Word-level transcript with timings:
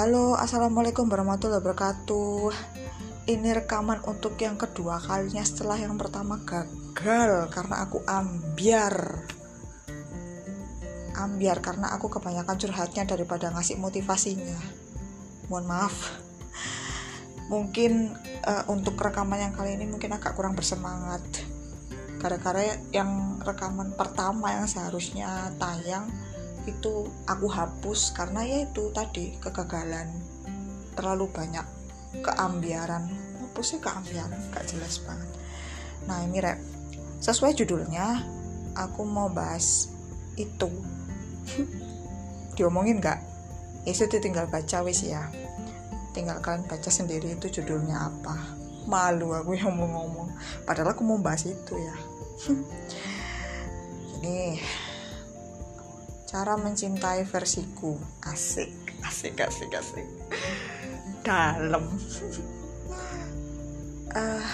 Halo, 0.00 0.32
assalamualaikum 0.32 1.12
warahmatullahi 1.12 1.60
wabarakatuh. 1.60 2.56
Ini 3.28 3.52
rekaman 3.52 4.00
untuk 4.08 4.32
yang 4.40 4.56
kedua 4.56 4.96
kalinya 4.96 5.44
setelah 5.44 5.76
yang 5.76 6.00
pertama 6.00 6.40
gagal 6.40 7.52
karena 7.52 7.84
aku 7.84 8.00
ambiar. 8.08 9.28
Ambiar 11.20 11.60
karena 11.60 11.92
aku 11.92 12.08
kebanyakan 12.16 12.56
curhatnya 12.56 13.04
daripada 13.04 13.52
ngasih 13.52 13.76
motivasinya. 13.76 14.56
Mohon 15.52 15.66
maaf. 15.68 16.16
Mungkin 17.52 18.16
uh, 18.48 18.72
untuk 18.72 18.96
rekaman 18.96 19.36
yang 19.36 19.52
kali 19.52 19.76
ini 19.76 19.84
mungkin 19.84 20.16
agak 20.16 20.32
kurang 20.32 20.56
bersemangat. 20.56 21.20
Gara-gara 22.16 22.72
yang 22.88 23.36
rekaman 23.44 23.92
pertama 23.92 24.48
yang 24.48 24.64
seharusnya 24.64 25.52
tayang 25.60 26.08
itu 26.68 27.08
aku 27.24 27.46
hapus 27.48 28.12
karena 28.12 28.44
ya 28.44 28.58
itu 28.68 28.92
tadi 28.92 29.36
kegagalan. 29.40 30.08
Terlalu 30.92 31.26
banyak 31.32 31.66
keambiaran. 32.20 33.08
Apa 33.40 33.60
sih 33.64 33.80
keambiaran 33.80 34.36
gak 34.52 34.68
jelas 34.68 35.00
banget. 35.04 35.30
Nah 36.04 36.20
ini 36.24 36.38
rep. 36.42 36.60
Sesuai 37.20 37.56
judulnya 37.56 38.24
aku 38.76 39.04
mau 39.04 39.28
bahas 39.32 39.88
itu. 40.36 40.68
Diomongin 42.56 43.00
gak? 43.00 43.20
Itu 43.88 44.06
tinggal 44.20 44.48
baca 44.48 44.84
wis 44.84 45.04
ya. 45.04 45.28
Tinggal 46.12 46.42
kalian 46.44 46.66
baca 46.66 46.90
sendiri 46.90 47.38
itu 47.38 47.48
judulnya 47.48 48.12
apa. 48.12 48.36
Malu 48.84 49.32
aku 49.32 49.56
yang 49.56 49.72
mau 49.76 49.88
ngomong. 49.88 50.28
Padahal 50.66 50.92
aku 50.92 51.02
mau 51.06 51.20
bahas 51.20 51.46
itu 51.48 51.74
ya. 51.78 51.96
Ini 54.20 54.60
cara 56.30 56.54
mencintai 56.54 57.26
versiku. 57.26 57.98
Asik. 58.22 58.70
Asik 59.02 59.34
asik 59.42 59.74
asik. 59.74 60.06
Dalam. 61.26 61.90
Uh, 64.14 64.46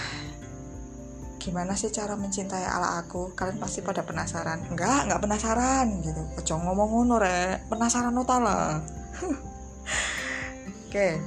gimana 1.42 1.76
sih 1.76 1.92
cara 1.92 2.16
mencintai 2.16 2.64
ala 2.64 3.04
aku? 3.04 3.36
Kalian 3.36 3.60
pasti 3.60 3.84
pada 3.84 4.08
penasaran. 4.08 4.72
Enggak 4.72 5.04
enggak 5.04 5.20
penasaran 5.20 6.00
gitu. 6.00 6.22
Ojo 6.40 6.54
ngomong 6.64 6.88
ngono 6.96 7.14
re 7.20 7.60
penasaran 7.68 8.16
utala 8.16 8.80
oke. 9.20 9.36
Okay. 10.88 11.20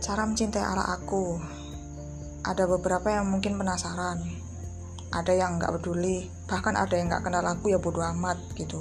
cara 0.00 0.24
mencintai 0.24 0.64
ala 0.64 0.96
aku. 0.96 1.36
Ada 2.42 2.66
beberapa 2.66 3.06
yang 3.12 3.30
mungkin 3.30 3.54
penasaran 3.54 4.41
ada 5.12 5.32
yang 5.36 5.60
nggak 5.60 5.76
peduli 5.78 6.32
bahkan 6.48 6.72
ada 6.72 6.96
yang 6.96 7.12
nggak 7.12 7.28
kenal 7.28 7.44
aku 7.44 7.68
ya 7.68 7.78
bodo 7.78 8.00
amat 8.00 8.40
gitu. 8.56 8.80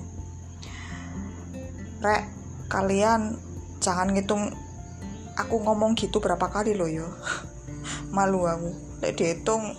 Rek 1.99 2.23
kalian 2.71 3.35
jangan 3.83 4.15
ngitung 4.15 4.55
aku 5.35 5.55
ngomong 5.59 5.93
gitu 5.99 6.23
berapa 6.23 6.47
kali 6.47 6.73
loh 6.73 6.87
yo. 6.87 7.07
Malu 8.15 8.47
aku. 8.47 8.71
Lek 9.03 9.19
dihitung 9.19 9.75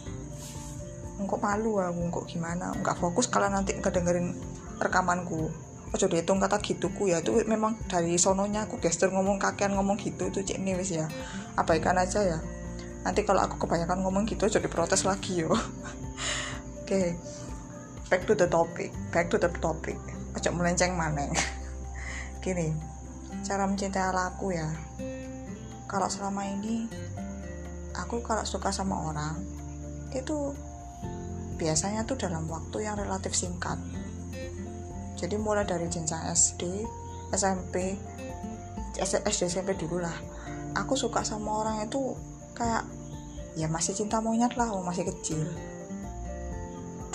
kok 1.22 1.38
malu 1.38 1.78
aku 1.78 2.10
kok 2.10 2.26
gimana? 2.26 2.74
Nggak 2.82 2.98
fokus 2.98 3.30
kalian 3.30 3.54
nanti 3.54 3.78
kedengerin 3.78 4.34
rekamanku. 4.82 5.48
Ojo 5.92 6.06
dihitung 6.08 6.42
kata 6.42 6.58
gituku 6.58 7.12
ya 7.12 7.22
itu 7.22 7.36
memang 7.46 7.78
dari 7.86 8.16
sononya 8.18 8.66
aku 8.66 8.80
gestur 8.82 9.12
ngomong 9.14 9.38
kakean 9.38 9.76
ngomong 9.76 10.00
gitu 10.02 10.28
itu 10.28 10.42
cek 10.42 10.58
nih 10.58 10.82
ya. 10.82 11.06
Abaikan 11.54 11.94
aja 12.00 12.26
ya. 12.26 12.38
Nanti 13.06 13.22
kalau 13.22 13.46
aku 13.46 13.60
kebanyakan 13.62 14.02
ngomong 14.02 14.26
gitu 14.26 14.50
jadi 14.50 14.66
protes 14.66 15.06
lagi 15.06 15.46
yo 15.46 15.54
okay. 16.82 17.16
back 18.12 18.28
to 18.28 18.36
the 18.36 18.46
topic 18.46 18.92
back 19.14 19.30
to 19.32 19.40
the 19.40 19.48
topic. 19.60 19.96
Aja 20.32 20.48
melenceng 20.48 20.96
mana 20.96 21.28
gini 22.44 22.72
cara 23.40 23.64
mencintai 23.66 24.12
aku 24.12 24.54
ya. 24.54 24.68
Kalau 25.88 26.08
selama 26.08 26.46
ini 26.46 26.88
aku 27.92 28.24
kalau 28.24 28.44
suka 28.44 28.72
sama 28.72 28.96
orang 29.12 29.36
itu 30.12 30.52
biasanya 31.56 32.04
tuh 32.04 32.16
dalam 32.16 32.48
waktu 32.48 32.88
yang 32.88 32.96
relatif 32.96 33.32
singkat. 33.36 33.76
Jadi 35.16 35.36
mulai 35.36 35.68
dari 35.68 35.86
jenjang 35.88 36.22
SD 36.32 36.84
SMP 37.32 37.96
SD 38.96 39.48
SMP 39.48 39.76
dulu 39.76 40.00
lah. 40.00 40.16
Aku 40.76 40.96
suka 40.96 41.20
sama 41.24 41.64
orang 41.64 41.84
itu 41.84 42.16
kayak 42.56 42.84
ya 43.56 43.68
masih 43.68 43.92
cinta 43.92 44.20
monyet 44.24 44.56
lah 44.56 44.72
masih 44.80 45.04
kecil 45.12 45.44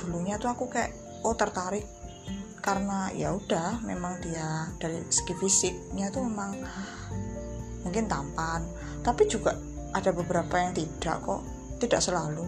dulunya 0.08 0.40
tuh 0.40 0.56
aku 0.56 0.72
kayak 0.72 0.96
oh 1.28 1.36
tertarik. 1.36 1.84
Karena 2.64 3.12
ya 3.12 3.36
udah 3.36 3.84
memang 3.84 4.20
dia 4.24 4.72
dari 4.80 5.04
segi 5.08 5.36
fisiknya 5.36 6.08
tuh 6.12 6.24
memang 6.24 6.56
mungkin 7.84 8.08
tampan. 8.08 8.64
Tapi 9.04 9.28
juga 9.28 9.56
ada 9.92 10.12
beberapa 10.12 10.56
yang 10.60 10.72
tidak 10.76 11.24
kok 11.24 11.44
tidak 11.80 12.00
selalu. 12.00 12.48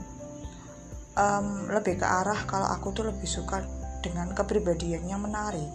Um, 1.19 1.67
lebih 1.67 1.99
ke 1.99 2.07
arah 2.07 2.47
kalau 2.47 2.67
aku 2.67 2.95
tuh 2.95 3.11
lebih 3.11 3.27
suka 3.27 3.63
dengan 4.03 4.31
kepribadian 4.31 5.07
yang 5.07 5.23
menarik. 5.23 5.67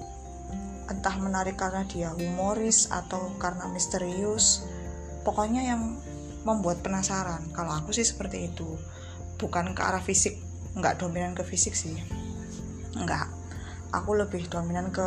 Entah 0.89 1.17
menarik 1.17 1.57
karena 1.57 1.85
dia 1.89 2.13
humoris 2.13 2.93
atau 2.93 3.33
karena 3.41 3.65
misterius. 3.73 4.65
Pokoknya 5.25 5.65
yang 5.65 5.97
membuat 6.45 6.85
penasaran. 6.85 7.49
Kalau 7.57 7.73
aku 7.73 7.97
sih 7.97 8.05
seperti 8.05 8.53
itu. 8.53 8.77
Bukan 9.41 9.73
ke 9.73 9.81
arah 9.81 10.05
fisik 10.05 10.44
nggak 10.75 10.99
dominan 10.99 11.33
ke 11.39 11.47
fisik 11.47 11.75
sih. 11.79 11.95
Nggak. 12.99 13.31
Aku 13.95 14.19
lebih 14.19 14.51
dominan 14.51 14.91
ke 14.91 15.07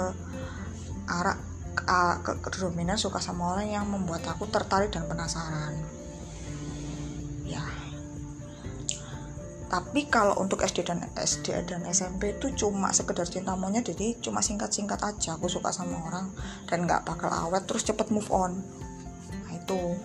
arah 1.07 1.35
ke, 1.75 1.83
ke, 2.23 2.31
ke 2.39 2.49
dominan 2.59 2.95
suka 2.95 3.19
sama 3.19 3.55
orang 3.55 3.67
yang 3.69 3.85
membuat 3.87 4.23
aku 4.27 4.47
tertarik 4.47 4.95
dan 4.95 5.05
penasaran. 5.05 5.75
Ya. 7.43 7.63
Tapi 9.67 10.07
kalau 10.07 10.39
untuk 10.39 10.63
SD 10.63 10.87
dan 10.87 11.03
SD 11.19 11.51
dan 11.67 11.83
SMP 11.91 12.39
itu 12.39 12.55
cuma 12.55 12.95
sekedar 12.95 13.27
cinta 13.27 13.51
monyet 13.59 13.91
jadi 13.91 14.15
cuma 14.23 14.39
singkat-singkat 14.39 15.03
aja. 15.03 15.35
Aku 15.35 15.51
suka 15.51 15.75
sama 15.75 15.99
orang 16.07 16.31
dan 16.71 16.87
nggak 16.87 17.03
bakal 17.03 17.27
awet 17.27 17.67
terus 17.67 17.83
cepet 17.83 18.07
move 18.07 18.31
on. 18.31 18.63
Nah 19.43 19.51
itu. 19.51 19.99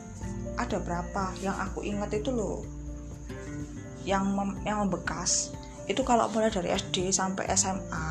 Ada 0.52 0.84
berapa? 0.84 1.32
Yang 1.40 1.56
aku 1.64 1.80
ingat 1.86 2.12
itu 2.12 2.28
loh 2.28 2.81
yang 4.02 4.34
mem 4.34 4.58
yang 4.66 4.82
membekas 4.86 5.54
itu 5.90 6.02
kalau 6.06 6.30
mulai 6.30 6.50
dari 6.50 6.70
SD 6.70 7.10
sampai 7.10 7.50
SMA 7.58 8.06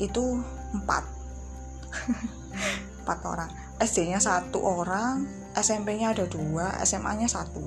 itu 0.00 0.40
empat. 0.74 1.04
Empat 3.04 3.18
orang. 3.24 3.50
SD-nya 3.80 4.20
satu 4.20 4.60
orang 4.60 5.24
SMP-nya 5.56 6.12
ada 6.14 6.24
dua 6.28 6.78
SMA-nya 6.84 7.26
satu. 7.26 7.64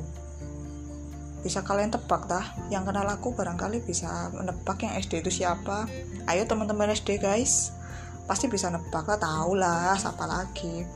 Bisa 1.44 1.60
kalian 1.66 1.92
tebak 1.92 2.32
tah? 2.32 2.56
Yang 2.72 2.94
kenal 2.94 3.08
aku 3.12 3.36
barangkali 3.36 3.84
bisa 3.84 4.32
menebak 4.32 4.80
yang 4.88 4.96
SD 4.96 5.26
itu 5.26 5.44
siapa. 5.44 5.90
Ayo 6.30 6.48
teman-teman 6.48 6.96
SD 6.96 7.20
guys. 7.20 7.76
Pasti 8.24 8.48
bisa 8.48 8.72
nebak 8.72 9.04
lah 9.04 9.20
tau 9.20 9.52
lah 9.52 10.00
siapa 10.00 10.24
lagi. 10.24 10.88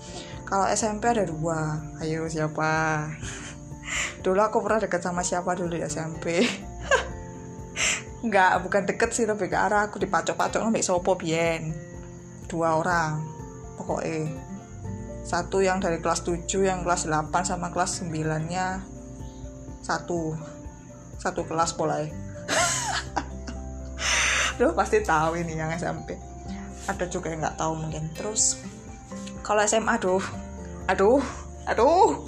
Kalau 0.47 0.63
SMP 0.72 1.12
ada 1.12 1.28
dua. 1.28 1.84
Ayo 2.00 2.31
siapa 2.31 3.03
dulu 4.22 4.39
aku 4.41 4.57
pernah 4.63 4.79
deket 4.83 5.01
sama 5.03 5.22
siapa 5.22 5.53
dulu 5.53 5.78
di 5.78 5.83
SMP 5.85 6.44
Enggak, 8.25 8.57
bukan 8.66 8.83
deket 8.89 9.13
sih 9.13 9.29
lebih 9.29 9.50
ke 9.51 9.57
arah 9.57 9.89
aku 9.89 10.01
dipacok-pacok 10.01 10.61
ngambil 10.66 10.83
sopo 10.83 11.13
bien 11.13 11.73
dua 12.47 12.79
orang 12.79 13.22
pokoknya. 13.78 14.31
Satu 15.28 15.59
yang 15.59 15.83
dari 15.83 16.00
kelas 16.00 16.23
7 16.23 16.47
yang 16.63 16.88
kelas 16.88 17.03
8 17.11 17.35
sama 17.44 17.67
kelas 17.67 18.00
9 18.00 18.16
nya 18.47 18.79
satu. 19.83 20.39
Satu 21.19 21.44
kelas 21.44 21.75
mulai 21.75 22.07
Duh 24.57 24.72
pasti 24.72 25.03
tahu 25.03 25.35
ini 25.35 25.59
yang 25.59 25.67
SMP 25.75 26.16
ada 26.88 27.03
juga 27.11 27.28
yang 27.28 27.43
nggak 27.43 27.59
tahu 27.59 27.75
mungkin. 27.75 28.08
Terus 28.16 28.55
kalau 29.43 29.59
SMA 29.67 29.99
aduh. 29.99 30.23
Aduh 30.87 31.20
aduh 31.67 32.23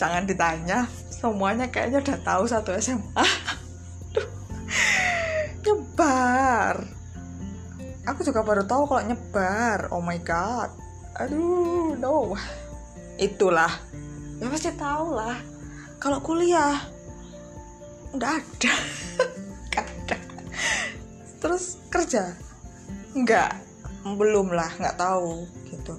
jangan 0.00 0.24
ditanya 0.24 0.88
semuanya 1.12 1.68
kayaknya 1.68 2.00
udah 2.00 2.18
tahu 2.24 2.48
satu 2.48 2.72
SMA 2.80 3.28
nyebar. 6.00 6.80
Aku 8.08 8.24
juga 8.24 8.40
baru 8.40 8.64
tahu 8.64 8.88
kalau 8.88 9.04
nyebar. 9.04 9.92
Oh 9.92 10.00
my 10.00 10.16
god. 10.24 10.72
Aduh 11.20 11.92
no. 12.00 12.32
Itulah. 13.20 13.68
Ya 14.40 14.48
pasti 14.48 14.72
tahu 14.72 15.12
lah. 15.12 15.36
Kalau 16.00 16.24
kuliah 16.24 16.80
nggak 18.16 18.32
ada. 18.40 18.74
Ada. 19.80 20.16
Terus 21.44 21.76
kerja? 21.92 22.32
Nggak. 23.12 23.52
Belum 24.16 24.48
lah 24.56 24.72
nggak 24.80 24.96
tahu 24.96 25.44
gitu. 25.68 25.92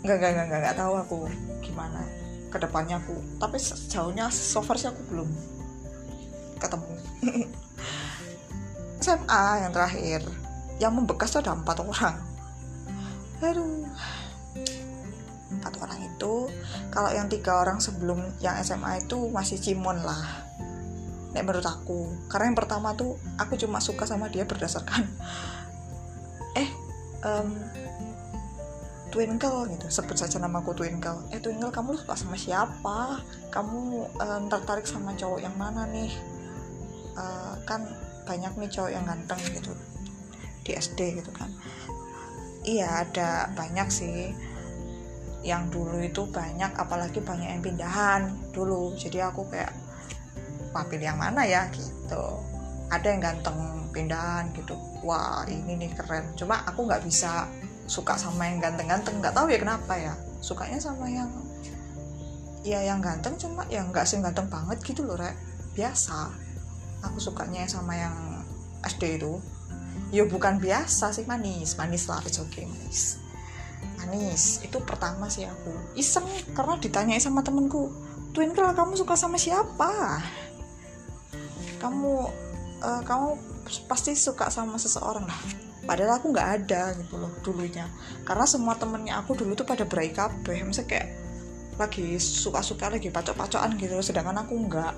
Nggak 0.00 0.16
nggak 0.16 0.32
nggak 0.48 0.60
nggak 0.64 0.76
tahu 0.80 0.92
aku 0.96 1.16
ke 2.52 2.60
depannya 2.60 3.00
aku. 3.00 3.16
Tapi 3.40 3.56
sejauhnya 3.56 4.28
so 4.28 4.60
far 4.60 4.76
sih 4.76 4.92
aku 4.92 5.00
belum 5.08 5.28
ketemu. 6.60 6.92
SMA 9.04 9.44
yang 9.64 9.72
terakhir. 9.72 10.20
Yang 10.76 10.92
membekas 10.92 11.32
tuh 11.32 11.40
ada 11.40 11.56
empat 11.56 11.80
orang. 11.80 12.16
Aduh. 13.40 13.88
Empat 15.52 15.74
orang 15.80 16.00
itu 16.04 16.52
kalau 16.92 17.10
yang 17.10 17.32
tiga 17.32 17.64
orang 17.64 17.80
sebelum 17.80 18.20
yang 18.44 18.60
SMA 18.60 19.02
itu 19.02 19.32
masih 19.32 19.56
cimon 19.56 20.04
lah. 20.04 20.44
Nek 21.32 21.42
menurut 21.48 21.64
aku. 21.64 22.28
Karena 22.28 22.52
yang 22.52 22.58
pertama 22.60 22.92
tuh 22.92 23.16
aku 23.40 23.56
cuma 23.56 23.80
suka 23.80 24.04
sama 24.04 24.28
dia 24.28 24.44
berdasarkan 24.44 25.08
eh 26.60 26.68
um, 27.24 27.48
Twinkle 29.12 29.68
gitu 29.68 29.86
sebut 29.92 30.16
saja 30.16 30.40
namaku 30.40 30.72
Twinkle. 30.72 31.28
Eh 31.28 31.38
Twinkle 31.38 31.68
kamu 31.68 32.00
suka 32.00 32.16
sama 32.16 32.32
siapa? 32.40 33.20
Kamu 33.52 34.08
um, 34.08 34.42
tertarik 34.48 34.88
sama 34.88 35.12
cowok 35.12 35.44
yang 35.44 35.52
mana 35.60 35.84
nih? 35.92 36.08
Uh, 37.12 37.60
kan 37.68 37.84
banyak 38.24 38.56
nih 38.56 38.72
cowok 38.72 38.90
yang 38.90 39.04
ganteng 39.04 39.36
gitu 39.52 39.76
di 40.64 40.72
SD 40.72 41.20
gitu 41.20 41.28
kan. 41.36 41.52
Iya 42.64 43.04
ada 43.04 43.52
banyak 43.52 43.92
sih. 43.92 44.32
Yang 45.44 45.62
dulu 45.76 46.00
itu 46.00 46.22
banyak 46.32 46.72
apalagi 46.80 47.20
banyak 47.20 47.52
yang 47.52 47.60
pindahan 47.60 48.32
dulu. 48.56 48.96
Jadi 48.96 49.20
aku 49.20 49.44
kayak 49.52 49.76
wah 50.72 50.88
pilih 50.88 51.12
yang 51.12 51.20
mana 51.20 51.44
ya? 51.44 51.68
Gitu. 51.68 52.24
Ada 52.88 53.06
yang 53.12 53.20
ganteng 53.20 53.92
pindahan 53.92 54.48
gitu. 54.56 54.72
Wah 55.04 55.44
ini 55.52 55.76
nih 55.84 55.92
keren. 55.92 56.32
Cuma 56.32 56.64
aku 56.64 56.88
nggak 56.88 57.04
bisa 57.04 57.44
suka 57.86 58.14
sama 58.18 58.46
yang 58.48 58.62
ganteng-ganteng 58.62 59.18
nggak 59.18 59.34
tahu 59.34 59.50
ya 59.50 59.58
kenapa 59.58 59.94
ya. 59.98 60.14
Sukanya 60.42 60.78
sama 60.78 61.06
yang 61.10 61.30
ya 62.62 62.78
yang 62.78 63.02
ganteng 63.02 63.34
cuma 63.38 63.66
yang 63.66 63.90
nggak 63.90 64.06
sih 64.06 64.22
ganteng 64.22 64.46
banget 64.46 64.78
gitu 64.82 65.06
loh 65.06 65.18
rek. 65.18 65.34
Biasa. 65.74 66.30
Aku 67.10 67.18
sukanya 67.18 67.66
sama 67.66 67.98
yang 67.98 68.14
SD 68.86 69.18
itu. 69.18 69.42
Ya 70.14 70.24
bukan 70.28 70.62
biasa 70.62 71.10
sih 71.10 71.26
manis. 71.26 71.74
Manis 71.74 72.06
lah 72.06 72.22
it's 72.22 72.38
okay 72.38 72.68
manis. 72.68 73.18
Manis. 73.98 74.62
Itu 74.62 74.82
pertama 74.82 75.26
sih 75.26 75.48
aku. 75.48 75.72
Iseng 75.98 76.26
karena 76.54 76.78
ditanyai 76.78 77.20
sama 77.22 77.42
temenku 77.42 77.90
Twinkle 78.32 78.72
kamu 78.72 78.96
suka 78.96 79.12
sama 79.12 79.36
siapa? 79.36 80.22
Kamu 81.82 82.12
uh, 82.80 83.02
kamu 83.04 83.28
pasti 83.86 84.16
suka 84.16 84.48
sama 84.48 84.80
seseorang 84.80 85.28
lah 85.28 85.71
padahal 85.82 86.22
aku 86.22 86.30
nggak 86.30 86.48
ada 86.62 86.94
gitu 86.94 87.18
loh 87.18 87.32
dulunya. 87.42 87.90
Karena 88.22 88.46
semua 88.46 88.78
temennya 88.78 89.18
aku 89.18 89.34
dulu 89.34 89.58
tuh 89.58 89.66
pada 89.66 89.82
berai 89.82 90.14
kabeh. 90.14 90.62
Misalnya 90.62 90.88
kayak 90.88 91.08
lagi 91.80 92.20
suka-suka 92.20 92.92
lagi 92.92 93.10
pacok-pacokan 93.10 93.74
gitu 93.78 93.98
loh. 93.98 94.04
Sedangkan 94.04 94.46
aku 94.46 94.54
nggak. 94.54 94.94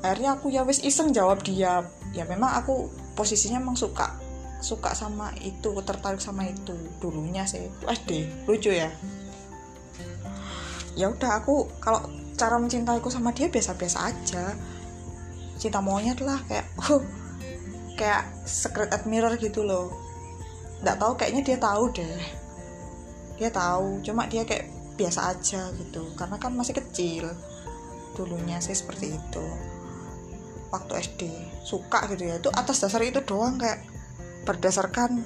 Akhirnya 0.00 0.38
aku 0.38 0.54
ya 0.54 0.62
wis 0.62 0.80
iseng 0.86 1.10
jawab 1.10 1.42
dia. 1.42 1.82
Ya 2.14 2.24
memang 2.26 2.54
aku 2.62 2.88
posisinya 3.18 3.58
emang 3.58 3.74
suka 3.74 4.14
suka 4.60 4.92
sama 4.92 5.32
itu 5.42 5.74
tertarik 5.82 6.22
sama 6.22 6.46
itu. 6.46 6.78
Dulunya 7.02 7.42
sih. 7.44 7.66
SD 7.82 8.46
lucu 8.46 8.70
ya. 8.70 8.90
Ya 10.94 11.10
udah 11.10 11.42
aku 11.42 11.66
kalau 11.82 12.06
cara 12.38 12.56
mencintaiku 12.56 13.10
sama 13.10 13.34
dia 13.34 13.50
biasa-biasa 13.50 13.98
aja. 14.14 14.54
Cinta 15.60 15.82
monyet 15.82 16.22
lah 16.22 16.38
kayak 16.46 16.66
uh, 16.86 17.02
kayak 17.98 18.24
secret 18.48 18.88
admirer 18.94 19.36
gitu 19.36 19.66
loh 19.66 20.09
nggak 20.80 20.96
tahu 20.96 21.12
kayaknya 21.16 21.42
dia 21.44 21.58
tahu 21.60 21.84
deh. 21.92 22.22
Dia 23.40 23.50
tahu 23.52 24.04
cuma 24.04 24.28
dia 24.28 24.44
kayak 24.44 24.68
biasa 24.96 25.32
aja 25.32 25.72
gitu. 25.76 26.12
Karena 26.16 26.36
kan 26.36 26.52
masih 26.52 26.76
kecil. 26.76 27.32
Dulunya 28.16 28.60
sih 28.60 28.76
seperti 28.76 29.16
itu. 29.16 29.46
Waktu 30.72 30.92
SD 31.00 31.20
suka 31.64 32.04
gitu 32.12 32.28
ya. 32.28 32.36
Itu 32.40 32.52
atas 32.52 32.80
dasar 32.84 33.00
itu 33.04 33.20
doang 33.24 33.56
kayak 33.56 33.84
berdasarkan 34.44 35.24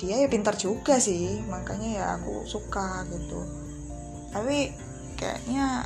dia 0.00 0.22
ya 0.22 0.28
pintar 0.30 0.54
juga 0.58 0.98
sih. 0.98 1.42
Makanya 1.46 1.88
ya 1.90 2.06
aku 2.18 2.46
suka 2.46 3.06
gitu. 3.10 3.40
Tapi 4.30 4.74
kayaknya 5.18 5.84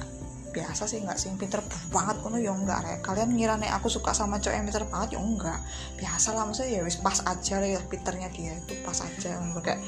biasa 0.54 0.86
sih 0.86 1.02
nggak 1.02 1.18
sih? 1.18 1.34
Pinter 1.34 1.58
banget 1.90 2.22
kono 2.22 2.38
ya 2.38 2.54
enggak 2.54 2.86
rek. 2.86 2.98
Kalian 3.02 3.34
ngira 3.34 3.58
nih 3.58 3.74
aku 3.74 3.90
suka 3.90 4.14
sama 4.14 4.38
cowok 4.38 4.54
yang 4.54 4.64
pinter 4.70 4.86
banget 4.86 5.18
ya 5.18 5.20
enggak. 5.20 5.58
Biasa 5.98 6.28
lah 6.38 6.46
maksudnya 6.46 6.78
ya 6.78 6.82
wis 6.86 6.96
pas 7.02 7.18
aja 7.26 7.54
lah 7.58 7.68
ya 7.74 7.80
pinternya 7.82 8.30
dia 8.30 8.54
itu 8.54 8.78
pas 8.86 8.98
aja 9.02 9.42
kayak 9.58 9.82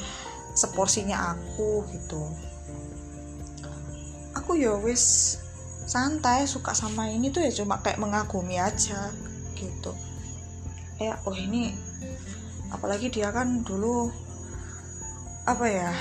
seporsinya 0.59 1.39
aku 1.39 1.87
gitu. 1.95 2.23
Aku 4.35 4.59
ya 4.59 4.75
wis 4.83 5.39
santai 5.87 6.51
suka 6.51 6.75
sama 6.75 7.07
ini 7.07 7.31
tuh 7.31 7.47
ya 7.47 7.55
cuma 7.55 7.79
kayak 7.79 8.03
mengagumi 8.03 8.59
aja 8.59 9.15
gitu. 9.55 9.95
Ya 10.99 11.23
oh 11.23 11.37
ini 11.39 11.79
apalagi 12.75 13.15
dia 13.15 13.31
kan 13.31 13.63
dulu 13.63 14.11
apa 15.47 15.67
ya 15.71 15.95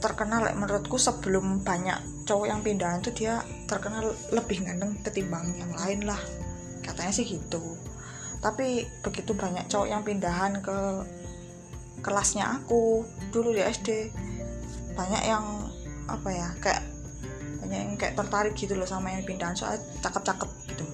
terkenal 0.00 0.44
menurutku 0.52 1.00
sebelum 1.00 1.64
banyak 1.64 2.26
cowok 2.28 2.46
yang 2.46 2.60
pindahan 2.60 3.00
tuh 3.00 3.14
dia 3.16 3.40
terkenal 3.64 4.12
lebih 4.34 4.66
ganteng 4.66 4.98
ketimbang 5.00 5.46
yang 5.56 5.72
lain 5.72 6.04
lah. 6.04 6.20
Katanya 6.84 7.12
sih 7.14 7.24
gitu. 7.24 7.62
Tapi 8.42 8.84
begitu 9.00 9.32
banyak 9.32 9.66
cowok 9.70 9.88
yang 9.88 10.02
pindahan 10.04 10.60
ke 10.60 10.78
kelasnya 12.04 12.60
aku 12.60 13.02
dulu 13.32 13.50
di 13.56 13.64
SD 13.64 14.12
banyak 14.92 15.22
yang 15.26 15.44
apa 16.06 16.28
ya 16.30 16.48
kayak 16.62 16.84
banyak 17.64 17.78
yang 17.82 17.92
kayak 17.98 18.14
tertarik 18.14 18.54
gitu 18.54 18.76
loh 18.76 18.86
sama 18.86 19.16
yang 19.16 19.24
pindahan. 19.24 19.56
Soal 19.56 19.80
cakep-cakep 20.04 20.50
gitu. 20.70 20.84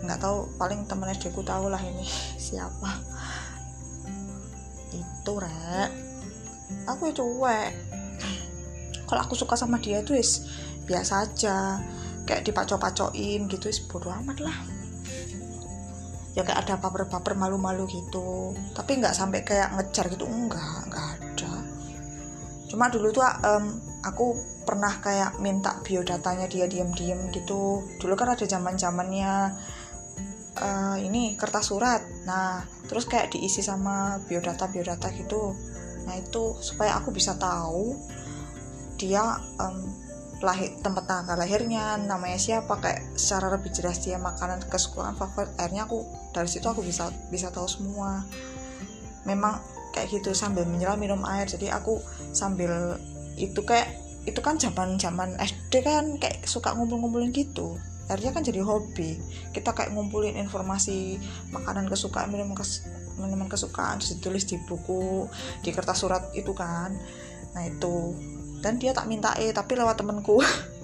Nggak 0.00 0.18
tahu 0.24 0.48
paling 0.56 0.88
temen 0.88 1.12
SD 1.12 1.36
ku 1.36 1.44
tahu 1.44 1.68
lah 1.68 1.80
ini 1.84 2.08
siapa. 2.48 3.04
Itu 4.96 5.32
rek. 5.36 5.92
Aku 6.88 7.12
ya 7.12 7.14
cuek 7.16 7.93
kalau 9.14 9.30
aku 9.30 9.38
suka 9.38 9.54
sama 9.54 9.78
dia 9.78 10.02
tuh 10.02 10.18
is 10.18 10.42
biasa 10.90 11.22
aja. 11.22 11.78
Kayak 12.26 12.50
dipacok-pacokin 12.50 13.46
gitu 13.46 13.70
is 13.70 13.78
bodo 13.86 14.10
amat 14.10 14.42
lah. 14.42 14.58
Ya 16.34 16.42
kayak 16.42 16.66
ada 16.66 16.82
paper-paper 16.82 17.38
malu-malu 17.38 17.86
gitu. 17.86 18.58
Tapi 18.74 18.98
nggak 18.98 19.14
sampai 19.14 19.46
kayak 19.46 19.70
ngejar 19.78 20.10
gitu 20.10 20.26
enggak 20.26 20.90
nggak 20.90 21.06
ada. 21.14 21.62
Cuma 22.66 22.90
dulu 22.90 23.14
tuh 23.14 23.22
um, 23.22 23.78
aku 24.02 24.34
pernah 24.66 24.98
kayak 24.98 25.38
minta 25.38 25.78
biodatanya 25.86 26.50
dia 26.50 26.66
diem-diem 26.66 27.30
gitu. 27.30 27.86
Dulu 28.02 28.18
kan 28.18 28.34
ada 28.34 28.42
zaman 28.50 28.74
zamannya 28.74 29.54
uh, 30.58 30.98
ini 30.98 31.38
kertas 31.38 31.70
surat. 31.70 32.02
Nah 32.26 32.66
terus 32.90 33.06
kayak 33.06 33.30
diisi 33.30 33.62
sama 33.62 34.18
biodata 34.26 34.66
biodata 34.66 35.06
gitu. 35.14 35.54
Nah 36.02 36.18
itu 36.18 36.58
supaya 36.58 36.98
aku 36.98 37.14
bisa 37.14 37.38
tahu 37.38 37.94
dia 38.98 39.38
um, 39.58 40.04
lahir 40.44 40.76
tempat 40.84 41.08
tanggal 41.08 41.40
lahirnya 41.40 41.96
namanya 41.96 42.36
siapa 42.36 42.76
kayak 42.76 43.16
secara 43.16 43.48
lebih 43.56 43.72
jelas 43.72 44.04
dia 44.04 44.20
makanan 44.20 44.60
kesukaan 44.68 45.16
favorit. 45.16 45.48
Akhirnya 45.56 45.88
aku 45.88 46.04
dari 46.36 46.48
situ 46.50 46.68
aku 46.68 46.84
bisa 46.84 47.08
bisa 47.32 47.48
tahu 47.48 47.64
semua. 47.64 48.26
Memang 49.24 49.62
kayak 49.96 50.10
gitu 50.20 50.36
sambil 50.36 50.68
menyelam 50.68 51.00
minum 51.00 51.24
air. 51.24 51.48
Jadi 51.48 51.72
aku 51.72 51.96
sambil 52.36 53.00
itu 53.40 53.62
kayak 53.64 53.88
itu 54.24 54.40
kan 54.40 54.60
zaman 54.60 55.00
zaman 55.00 55.36
SD 55.40 55.84
kan 55.84 56.20
kayak 56.20 56.44
suka 56.44 56.76
ngumpul-ngumpulin 56.76 57.32
gitu. 57.32 57.80
Akhirnya 58.10 58.36
kan 58.36 58.44
jadi 58.44 58.60
hobi. 58.60 59.16
Kita 59.56 59.72
kayak 59.72 59.96
ngumpulin 59.96 60.36
informasi 60.36 61.16
makanan 61.56 61.88
kesukaan 61.88 62.28
minuman 62.28 62.52
kes 62.52 62.84
minuman 63.14 63.46
kesukaan 63.46 64.02
terus 64.02 64.18
ditulis 64.18 64.44
di 64.44 64.58
buku 64.66 65.30
di 65.64 65.70
kertas 65.72 66.04
surat 66.04 66.28
itu 66.36 66.52
kan. 66.52 66.92
Nah 67.56 67.62
itu 67.64 68.12
dan 68.64 68.80
dia 68.80 68.96
tak 68.96 69.04
minta 69.04 69.36
eh 69.36 69.52
tapi 69.52 69.76
lewat 69.76 70.00
temenku 70.00 70.40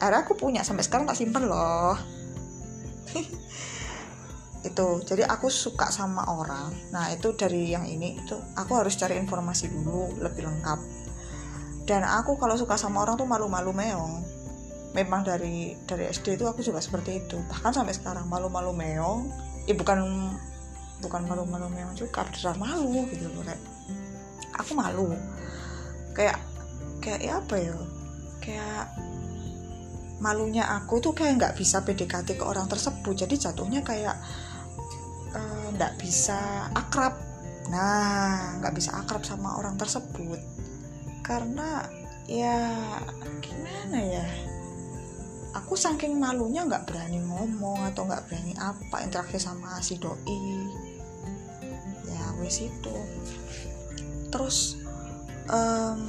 akhirnya 0.00 0.24
aku 0.24 0.32
punya 0.32 0.64
sampai 0.64 0.80
sekarang 0.80 1.04
tak 1.04 1.20
simpen 1.20 1.44
loh. 1.44 1.92
Itu 4.68 5.04
jadi 5.04 5.28
aku 5.28 5.52
suka 5.52 5.92
sama 5.92 6.24
orang. 6.24 6.72
Nah 6.92 7.12
itu 7.12 7.32
dari 7.32 7.72
yang 7.72 7.88
ini 7.88 8.20
itu 8.20 8.36
aku 8.52 8.76
harus 8.76 8.92
cari 8.92 9.16
informasi 9.16 9.72
dulu 9.72 10.20
lebih 10.20 10.44
lengkap. 10.44 10.76
Dan 11.88 12.04
aku 12.04 12.36
kalau 12.36 12.60
suka 12.60 12.76
sama 12.76 13.00
orang 13.00 13.16
tuh 13.16 13.24
malu-malu 13.24 13.72
meong. 13.72 14.20
Memang 14.92 15.24
dari 15.24 15.72
dari 15.88 16.12
SD 16.12 16.36
itu 16.36 16.44
aku 16.44 16.60
juga 16.60 16.76
seperti 16.84 17.24
itu. 17.24 17.40
Bahkan 17.40 17.72
sampai 17.72 17.96
sekarang 17.96 18.28
malu-malu 18.28 18.76
meong. 18.76 19.32
Ya 19.64 19.72
bukan 19.72 20.28
bukan 21.00 21.22
malu-malu 21.24 21.72
meong 21.72 21.96
juga 21.96 22.28
beneran 22.28 22.60
malu 22.60 23.08
gitu 23.08 23.32
loh 23.32 23.40
kayak. 23.40 23.64
Aku 24.60 24.76
malu. 24.76 25.08
Kayak 26.12 26.36
kayak 27.00 27.20
ya 27.24 27.32
apa 27.40 27.54
ya 27.56 27.76
kayak 28.40 28.84
malunya 30.20 30.68
aku 30.68 31.00
tuh 31.00 31.16
kayak 31.16 31.40
nggak 31.40 31.54
bisa 31.56 31.80
PDKT 31.80 32.36
ke 32.36 32.44
orang 32.44 32.68
tersebut. 32.68 33.16
Jadi 33.16 33.40
jatuhnya 33.40 33.80
kayak 33.80 34.16
eh, 35.32 35.66
nggak 35.74 35.92
uh, 35.96 35.98
bisa 35.98 36.68
akrab. 36.76 37.16
Nah 37.72 38.60
nggak 38.60 38.76
bisa 38.76 39.00
akrab 39.00 39.24
sama 39.24 39.56
orang 39.56 39.80
tersebut. 39.80 40.38
Karena 41.24 41.88
ya 42.28 42.60
gimana 43.40 43.98
ya? 43.98 44.28
Aku 45.50 45.74
saking 45.74 46.20
malunya 46.20 46.62
nggak 46.62 46.86
berani 46.86 47.18
ngomong 47.26 47.90
atau 47.90 48.06
nggak 48.06 48.30
berani 48.30 48.54
apa 48.60 49.02
interaksi 49.02 49.40
sama 49.40 49.80
si 49.82 49.96
doi. 49.96 50.68
Ya 52.06 52.24
wes 52.38 52.60
itu. 52.60 52.96
Terus 54.30 54.78
um, 55.50 56.06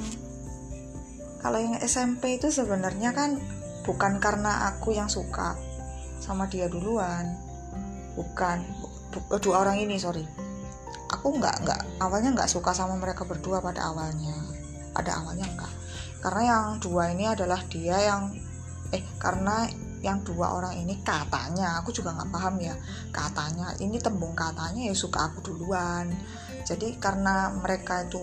kalau 1.42 1.58
yang 1.58 1.76
SMP 1.82 2.38
itu 2.38 2.54
sebenarnya 2.54 3.12
kan 3.12 3.42
bukan 3.82 4.22
karena 4.22 4.72
aku 4.72 4.94
yang 4.94 5.10
suka 5.10 5.58
sama 6.22 6.46
dia 6.48 6.70
duluan. 6.70 7.38
Bukan. 8.14 8.62
Bu, 9.12 9.20
dua 9.44 9.68
orang 9.68 9.82
ini 9.82 10.00
sorry. 10.00 10.24
Aku 11.12 11.36
nggak 11.36 11.68
nggak 11.68 11.82
awalnya 12.00 12.32
nggak 12.32 12.50
suka 12.50 12.72
sama 12.72 12.96
mereka 12.96 13.28
berdua 13.28 13.60
pada 13.60 13.92
awalnya. 13.92 14.38
Pada 14.96 15.20
awalnya 15.20 15.50
enggak 15.50 15.82
karena 16.22 16.42
yang 16.46 16.66
dua 16.78 17.10
ini 17.12 17.26
adalah 17.26 17.66
dia 17.66 17.98
yang 17.98 18.30
eh 18.94 19.02
karena 19.18 19.66
yang 20.06 20.22
dua 20.22 20.54
orang 20.54 20.78
ini 20.78 21.02
katanya 21.02 21.82
aku 21.82 21.90
juga 21.90 22.14
nggak 22.14 22.30
paham 22.30 22.56
ya. 22.62 22.78
Katanya 23.10 23.74
ini 23.82 23.98
tembung 23.98 24.38
katanya 24.38 24.86
ya 24.86 24.94
suka 24.94 25.34
aku 25.34 25.42
duluan. 25.42 26.14
Jadi 26.62 27.02
karena 27.02 27.50
mereka 27.58 28.06
itu 28.06 28.22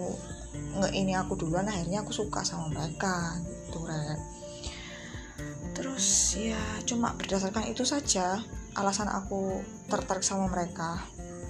nge 0.55 0.91
ini 0.97 1.13
aku 1.17 1.37
duluan 1.37 1.69
akhirnya 1.69 2.01
aku 2.07 2.13
suka 2.15 2.45
sama 2.45 2.73
mereka 2.73 3.37
gitu 3.69 3.85
re 3.85 4.17
terus 5.77 6.35
ya 6.35 6.59
cuma 6.89 7.15
berdasarkan 7.15 7.71
itu 7.71 7.87
saja 7.87 8.43
alasan 8.79 9.11
aku 9.11 9.59
tertarik 9.91 10.23
sama 10.23 10.47
mereka. 10.47 11.03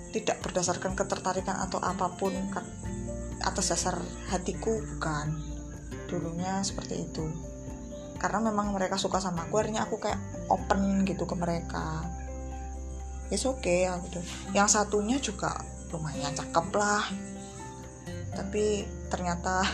Tidak 0.08 0.40
berdasarkan 0.40 0.96
ketertarikan 0.96 1.60
atau 1.60 1.76
apa 1.84 2.08
pun 2.16 2.32
atas 3.44 3.76
dasar 3.76 4.00
hatiku 4.32 4.80
bukan. 4.80 5.36
Dulunya 6.08 6.64
seperti 6.64 7.04
itu. 7.04 7.28
Karena 8.16 8.40
memang 8.48 8.72
mereka 8.72 8.96
suka 8.96 9.20
sama 9.20 9.46
aku 9.46 9.60
akhirnya 9.60 9.84
aku 9.84 10.00
kayak 10.00 10.18
open 10.48 11.04
gitu 11.04 11.28
ke 11.28 11.36
mereka. 11.36 12.08
It's 13.28 13.44
okay 13.44 13.84
ya 13.84 14.00
gitu 14.08 14.24
yang 14.56 14.64
satunya 14.72 15.20
juga 15.20 15.52
lumayan 15.92 16.32
cakep 16.32 16.66
lah 16.72 17.04
tapi 18.38 18.86
ternyata 19.10 19.66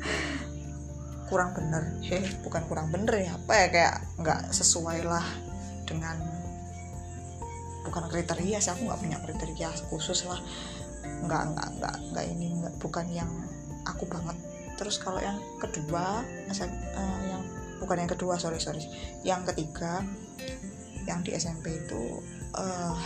kurang 1.32 1.56
bener. 1.56 1.96
Heh 2.04 2.28
bukan 2.44 2.68
kurang 2.68 2.92
bener 2.92 3.24
ya 3.24 3.32
apa 3.40 3.52
ya 3.56 3.66
kayak 3.72 3.94
nggak 4.20 4.40
sesuai 4.52 5.08
lah 5.08 5.24
dengan 5.88 6.20
bukan 7.88 8.04
kriteria 8.12 8.60
sih 8.60 8.70
aku 8.76 8.84
nggak 8.84 9.00
punya 9.00 9.18
kriteria 9.24 9.68
khusus 9.88 10.28
lah. 10.28 10.36
Nggak 11.24 11.56
nggak 11.56 11.68
nggak 11.80 11.94
nggak 12.12 12.24
ini 12.28 12.46
nggak 12.60 12.74
bukan 12.76 13.08
yang 13.08 13.32
aku 13.88 14.04
banget. 14.04 14.36
Terus 14.76 15.00
kalau 15.00 15.24
yang 15.24 15.40
kedua 15.56 16.20
uh, 16.20 17.20
yang 17.24 17.42
bukan 17.80 18.04
yang 18.04 18.10
kedua 18.12 18.36
sorry 18.36 18.60
sorry 18.60 18.84
yang 19.24 19.40
ketiga 19.48 20.04
yang 21.08 21.24
di 21.24 21.32
SMP 21.32 21.80
itu 21.80 22.20
uh, 22.52 22.96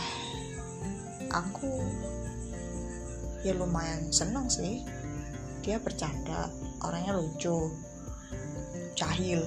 aku 1.31 1.79
ya 3.45 3.53
lumayan 3.53 4.09
seneng 4.09 4.49
sih. 4.49 4.81
Dia 5.61 5.77
bercanda 5.77 6.49
orangnya 6.81 7.17
lucu 7.17 7.69
cahil 8.95 9.45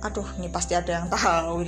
aduh 0.00 0.28
ini 0.38 0.48
pasti 0.48 0.72
ada 0.76 1.02
yang 1.02 1.08
tahu 1.12 1.66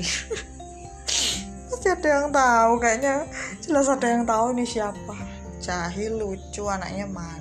pasti 1.69 1.89
ada 1.91 2.09
yang 2.09 2.29
tahu 2.31 2.73
kayaknya 2.79 3.27
jelas 3.65 3.89
ada 3.89 4.07
yang 4.07 4.27
tahu 4.27 4.59
nih 4.59 4.67
siapa. 4.67 5.17
Cahil 5.63 6.19
lucu 6.19 6.67
anaknya 6.67 7.07
mana 7.07 7.39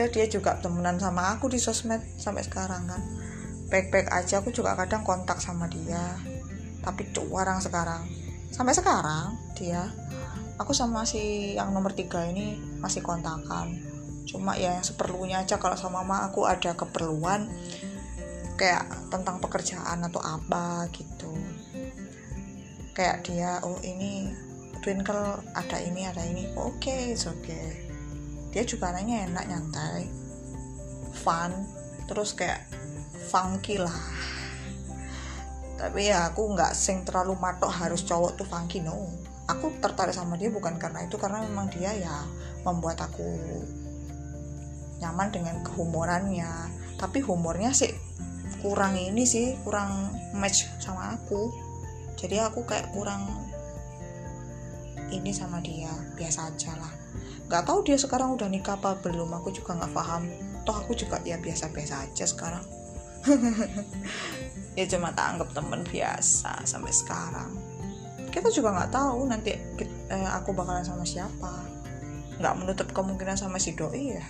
dan 0.00 0.06
dia 0.14 0.26
juga 0.30 0.54
temenan 0.62 0.96
sama 0.96 1.34
aku 1.34 1.50
di 1.50 1.58
sosmed 1.58 2.00
sampai 2.16 2.46
sekarang 2.46 2.86
kan. 2.86 3.02
Baik-baik 3.68 4.08
aja 4.10 4.40
aku 4.40 4.48
juga 4.48 4.72
kadang 4.78 5.02
kontak 5.02 5.42
sama 5.42 5.66
dia. 5.68 6.16
Tapi 6.80 7.10
orang 7.30 7.60
sekarang. 7.60 8.08
Sampai 8.48 8.74
sekarang 8.74 9.36
dia 9.54 9.92
aku 10.60 10.76
sama 10.76 11.08
si 11.08 11.56
yang 11.56 11.72
nomor 11.72 11.96
tiga 11.96 12.28
ini 12.28 12.60
masih 12.84 13.00
kontakan. 13.00 13.80
Cuma 14.28 14.60
ya 14.60 14.76
yang 14.76 14.84
seperlunya 14.84 15.40
aja 15.40 15.56
kalau 15.56 15.72
sama 15.74 16.04
mama 16.04 16.28
aku 16.28 16.44
ada 16.44 16.76
keperluan 16.76 17.48
kayak 18.60 18.84
tentang 19.08 19.40
pekerjaan 19.40 20.04
atau 20.04 20.20
apa 20.20 20.84
gitu. 20.92 21.32
Kayak 22.92 23.24
dia 23.24 23.50
oh 23.64 23.80
ini 23.80 24.36
twinkle 24.84 25.40
ada 25.56 25.80
ini 25.80 26.04
ada 26.04 26.20
ini. 26.28 26.52
Oke 26.60 27.16
okay, 27.16 27.16
oke 27.16 27.40
okay. 27.40 27.66
Dia 28.52 28.62
juga 28.68 28.92
anaknya 28.92 29.32
enak 29.32 29.44
nyantai 29.48 30.04
fun 31.16 31.52
terus 32.04 32.36
kayak 32.36 32.68
funky 33.32 33.80
lah. 33.80 33.96
Tapi 35.80 36.12
ya 36.12 36.28
aku 36.28 36.52
nggak 36.52 36.76
sing 36.76 37.08
terlalu 37.08 37.32
matok 37.40 37.72
harus 37.72 38.04
cowok 38.04 38.36
tuh 38.36 38.44
funky 38.44 38.84
no 38.84 39.19
aku 39.50 39.74
tertarik 39.82 40.14
sama 40.14 40.38
dia 40.38 40.48
bukan 40.48 40.78
karena 40.78 41.02
itu 41.02 41.18
karena 41.18 41.42
memang 41.42 41.66
dia 41.74 41.90
ya 41.94 42.22
membuat 42.62 43.02
aku 43.02 43.26
nyaman 45.02 45.28
dengan 45.34 45.56
kehumorannya. 45.66 46.50
Tapi 47.00 47.24
humornya 47.24 47.72
sih 47.74 47.90
kurang 48.60 48.94
ini 48.94 49.24
sih 49.24 49.56
kurang 49.66 50.12
match 50.36 50.68
sama 50.78 51.16
aku. 51.16 51.50
Jadi 52.20 52.36
aku 52.38 52.62
kayak 52.68 52.92
kurang 52.92 53.26
ini 55.10 55.34
sama 55.34 55.58
dia 55.58 55.90
biasa 56.14 56.52
aja 56.54 56.76
lah. 56.78 56.92
Nggak 57.50 57.66
tahu 57.66 57.78
dia 57.82 57.98
sekarang 57.98 58.38
udah 58.38 58.46
nikah 58.46 58.78
apa 58.78 59.00
belum 59.02 59.32
aku 59.34 59.50
juga 59.50 59.74
nggak 59.74 59.92
paham. 59.96 60.28
Toh 60.62 60.76
aku 60.76 60.92
juga 60.94 61.18
ya 61.24 61.40
biasa-biasa 61.40 62.06
aja 62.06 62.24
sekarang. 62.28 62.64
Ya 64.78 64.86
cuma 64.86 65.10
tak 65.10 65.34
anggap 65.34 65.50
temen 65.50 65.82
biasa 65.82 66.62
sampai 66.62 66.94
sekarang 66.94 67.50
kita 68.30 68.48
juga 68.54 68.72
nggak 68.74 68.90
tahu 68.94 69.26
nanti 69.26 69.52
eh, 70.10 70.30
aku 70.30 70.54
bakalan 70.54 70.86
sama 70.86 71.02
siapa. 71.02 71.66
Nggak 72.40 72.54
menutup 72.56 72.88
kemungkinan 72.94 73.36
sama 73.36 73.58
si 73.60 73.74
doi 73.74 74.16
ya. 74.16 74.24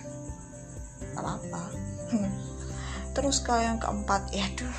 Nggak 1.15 1.23
apa-apa. 1.23 1.63
Terus 3.15 3.37
ke 3.45 3.53
yang 3.55 3.77
keempat 3.77 4.33
ya 4.33 4.47
tuh 4.57 4.71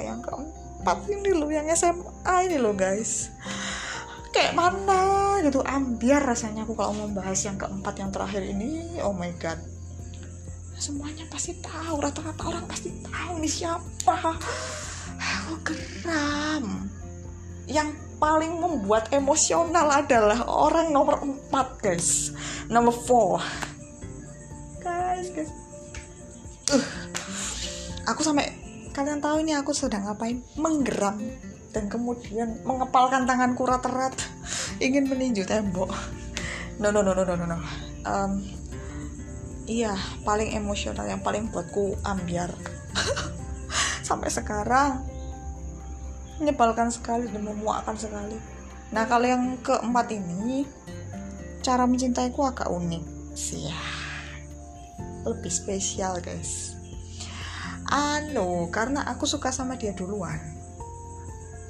yang 0.00 0.24
keempat 0.24 1.04
ini 1.12 1.30
lo 1.36 1.52
yang 1.52 1.68
SMA 1.76 2.34
ini 2.48 2.56
lo 2.56 2.72
guys. 2.72 3.28
Kayak 4.32 4.56
mana 4.56 5.36
gitu 5.44 5.60
ambiar 5.60 6.24
rasanya 6.24 6.64
aku 6.64 6.72
kalau 6.72 6.96
membahas 6.96 7.36
yang 7.44 7.60
keempat 7.60 7.94
yang 8.00 8.08
terakhir 8.08 8.40
ini. 8.40 8.96
Oh 9.04 9.12
my 9.12 9.28
god. 9.36 9.60
Semuanya 10.80 11.28
pasti 11.28 11.54
tahu 11.60 12.00
rata-rata 12.00 12.42
orang 12.48 12.64
pasti 12.66 12.90
tahu 13.04 13.38
nih 13.38 13.52
siapa. 13.52 14.34
Aku 15.20 15.54
geram. 15.62 16.88
Yang 17.68 17.94
paling 18.22 18.54
membuat 18.54 19.10
emosional 19.10 19.90
adalah 19.90 20.46
orang 20.46 20.94
nomor 20.94 21.18
empat 21.26 21.82
guys. 21.82 22.30
Nomor 22.70 22.94
four. 22.94 23.42
Guys 24.78 25.34
guys. 25.34 25.50
Uh, 26.70 26.86
aku 28.06 28.22
sampai 28.22 28.54
kalian 28.94 29.18
tahu 29.18 29.42
ini 29.42 29.58
aku 29.58 29.74
sedang 29.74 30.06
ngapain? 30.06 30.38
Menggeram 30.54 31.18
dan 31.74 31.90
kemudian 31.90 32.62
mengepalkan 32.62 33.26
tanganku 33.26 33.66
rat-rat 33.66 34.14
ingin 34.78 35.10
meninju 35.10 35.42
tembok. 35.42 35.90
No 36.78 36.94
no 36.94 37.02
no 37.02 37.18
no 37.18 37.26
no 37.26 37.34
no, 37.34 37.44
no. 37.50 37.58
Um, 38.06 38.38
iya 39.66 39.98
paling 40.22 40.54
emosional 40.54 41.10
yang 41.10 41.26
paling 41.26 41.50
buatku 41.50 41.98
ambiar. 42.06 42.54
Sampai 44.06 44.30
sekarang 44.30 45.11
menyebalkan 46.42 46.90
sekali 46.90 47.30
dan 47.30 47.46
memuakkan 47.46 47.94
sekali. 47.94 48.34
Nah 48.90 49.06
kalau 49.06 49.30
yang 49.30 49.56
keempat 49.62 50.10
ini 50.10 50.66
cara 51.62 51.86
mencintaiku 51.86 52.42
agak 52.42 52.66
unik 52.66 53.04
sih 53.38 53.70
ya. 53.70 53.80
Lebih 55.22 55.54
spesial 55.54 56.18
guys. 56.18 56.74
Anu 57.86 58.66
karena 58.74 59.06
aku 59.06 59.24
suka 59.24 59.54
sama 59.54 59.78
dia 59.78 59.94
duluan. 59.94 60.42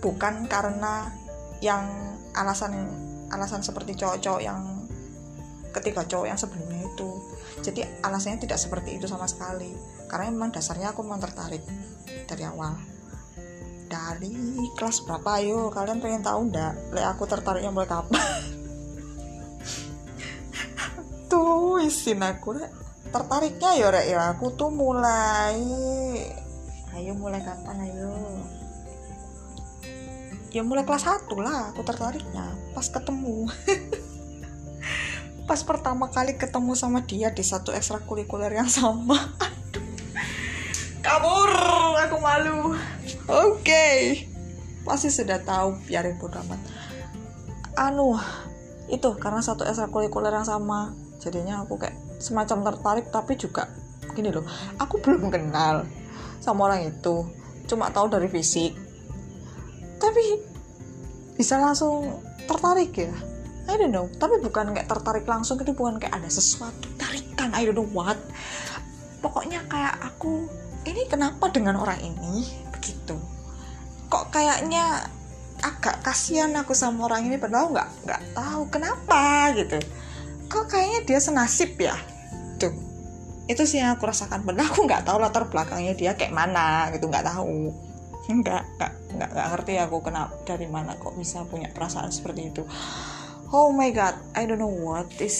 Bukan 0.00 0.48
karena 0.48 1.12
yang 1.60 1.84
alasan 2.32 2.88
alasan 3.28 3.60
seperti 3.60 3.94
cowok-cowok 3.94 4.42
yang 4.42 4.88
ketiga 5.76 6.02
cowok 6.08 6.26
yang 6.32 6.40
sebelumnya 6.40 6.88
itu. 6.88 7.10
Jadi 7.60 7.84
alasannya 8.00 8.48
tidak 8.48 8.56
seperti 8.56 8.96
itu 8.96 9.04
sama 9.04 9.28
sekali. 9.28 9.70
Karena 10.08 10.32
memang 10.32 10.50
dasarnya 10.50 10.96
aku 10.96 11.04
memang 11.04 11.20
tertarik 11.20 11.62
dari 12.26 12.44
awal 12.48 12.91
dari 13.92 14.32
kelas 14.72 15.04
berapa? 15.04 15.36
Ayo 15.36 15.68
kalian 15.68 16.00
pengen 16.00 16.24
tahu 16.24 16.48
ndak? 16.48 16.96
Le 16.96 17.04
aku 17.04 17.28
tertariknya 17.28 17.68
mulai 17.68 17.84
kapan? 17.84 18.16
Tuh 21.30 21.76
isin 21.84 22.24
aku 22.24 22.56
rek. 22.56 22.72
Tertariknya 23.12 23.76
ya 23.76 23.92
rek 23.92 24.06
ya. 24.08 24.32
Aku 24.32 24.56
tuh 24.56 24.72
mulai. 24.72 25.60
Ayo 26.96 27.12
mulai 27.12 27.44
kapan? 27.44 27.84
Ayo. 27.84 28.16
Ya 30.52 30.60
mulai 30.64 30.84
kelas 30.84 31.04
1 31.04 31.28
lah 31.40 31.72
aku 31.72 31.84
tertariknya. 31.84 32.56
Pas 32.72 32.88
ketemu. 32.88 33.48
Pas 35.48 35.60
pertama 35.60 36.08
kali 36.08 36.40
ketemu 36.40 36.72
sama 36.72 37.04
dia 37.04 37.28
di 37.28 37.44
satu 37.44 37.76
ekstrakurikuler 37.76 38.56
yang 38.56 38.68
sama. 38.68 39.16
Kabur! 41.04 41.52
Aku 42.08 42.16
malu 42.20 42.76
oke. 43.28 43.86
Pasti 44.82 45.08
sudah 45.08 45.38
tahu 45.42 45.78
biarin 45.86 46.18
bodo 46.18 46.42
amat. 46.42 46.60
Anu 47.78 48.18
itu 48.90 49.08
karena 49.16 49.40
satu 49.40 49.64
ekstrakurikuler 49.64 50.34
yang 50.34 50.46
sama. 50.46 50.92
Jadinya 51.22 51.62
aku 51.62 51.78
kayak 51.78 51.96
semacam 52.18 52.74
tertarik 52.74 53.06
tapi 53.10 53.38
juga 53.38 53.70
gini 54.12 54.28
loh 54.28 54.44
aku 54.76 55.00
belum 55.00 55.32
kenal 55.32 55.86
sama 56.42 56.70
orang 56.70 56.90
itu. 56.90 57.26
Cuma 57.70 57.88
tahu 57.94 58.10
dari 58.10 58.26
fisik. 58.26 58.74
Tapi 60.02 60.22
bisa 61.38 61.62
langsung 61.62 62.20
tertarik 62.44 62.90
ya? 62.98 63.14
I 63.70 63.78
don't 63.78 63.94
know. 63.94 64.10
Tapi 64.10 64.42
bukan 64.42 64.74
kayak 64.74 64.90
tertarik 64.90 65.24
langsung 65.24 65.62
itu 65.62 65.70
bukan 65.70 66.02
kayak 66.02 66.18
ada 66.18 66.26
sesuatu 66.26 66.90
tarikan 66.98 67.54
I 67.54 67.62
don't 67.70 67.78
know 67.78 67.86
what. 67.94 68.18
Pokoknya 69.22 69.62
kayak 69.70 70.02
aku 70.02 70.50
ini 70.82 71.06
kenapa 71.06 71.46
dengan 71.54 71.78
orang 71.78 72.02
ini 72.02 72.42
begitu 72.82 73.14
kok 74.10 74.28
kayaknya 74.34 75.08
agak 75.62 76.02
kasihan 76.02 76.50
aku 76.58 76.74
sama 76.74 77.06
orang 77.06 77.30
ini 77.30 77.38
padahal 77.38 77.70
nggak 77.70 77.88
nggak 78.04 78.22
tahu 78.34 78.62
kenapa 78.68 79.54
gitu. 79.54 79.78
Kok 80.50 80.66
kayaknya 80.68 81.00
dia 81.06 81.20
senasib 81.22 81.78
ya? 81.78 81.94
Tuh 82.58 82.74
itu 83.46 83.62
sih 83.64 83.78
yang 83.78 83.94
aku 83.96 84.10
rasakan. 84.10 84.42
Padahal 84.42 84.68
aku 84.68 84.84
nggak 84.84 85.06
tahu 85.06 85.16
latar 85.22 85.46
belakangnya 85.48 85.94
dia 85.94 86.12
kayak 86.18 86.34
mana 86.34 86.90
gitu 86.90 87.06
nggak 87.08 87.24
tahu. 87.24 87.70
Nggak 88.26 88.62
nggak 88.76 88.92
nggak 89.16 89.30
nggak 89.32 89.48
ngerti 89.54 89.72
aku 89.78 89.96
kenapa 90.02 90.34
dari 90.42 90.66
mana 90.66 90.98
kok 90.98 91.14
bisa 91.14 91.46
punya 91.46 91.70
perasaan 91.70 92.10
seperti 92.10 92.52
itu. 92.52 92.62
Oh 93.54 93.70
my 93.70 93.88
god 93.94 94.18
I 94.34 94.44
don't 94.44 94.58
know 94.58 94.68
what 94.68 95.08
is 95.22 95.38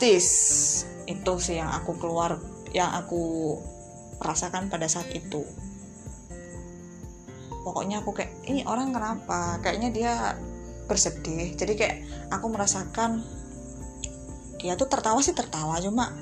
this 0.00 0.26
itu 1.04 1.32
sih 1.38 1.60
yang 1.60 1.70
aku 1.70 1.98
keluar 2.00 2.40
yang 2.72 2.88
aku 2.98 3.58
rasakan 4.22 4.70
pada 4.72 4.86
saat 4.86 5.10
itu 5.12 5.44
pokoknya 7.62 8.02
aku 8.02 8.10
kayak 8.12 8.30
ini 8.46 8.66
orang 8.66 8.90
kenapa? 8.90 9.58
Kayaknya 9.62 9.90
dia 9.94 10.12
bersedih. 10.86 11.54
Jadi 11.54 11.72
kayak 11.78 11.96
aku 12.34 12.46
merasakan 12.50 13.22
dia 14.58 14.78
tuh 14.78 14.86
tertawa 14.86 15.18
sih 15.18 15.34
tertawa 15.34 15.82
cuma 15.82 16.14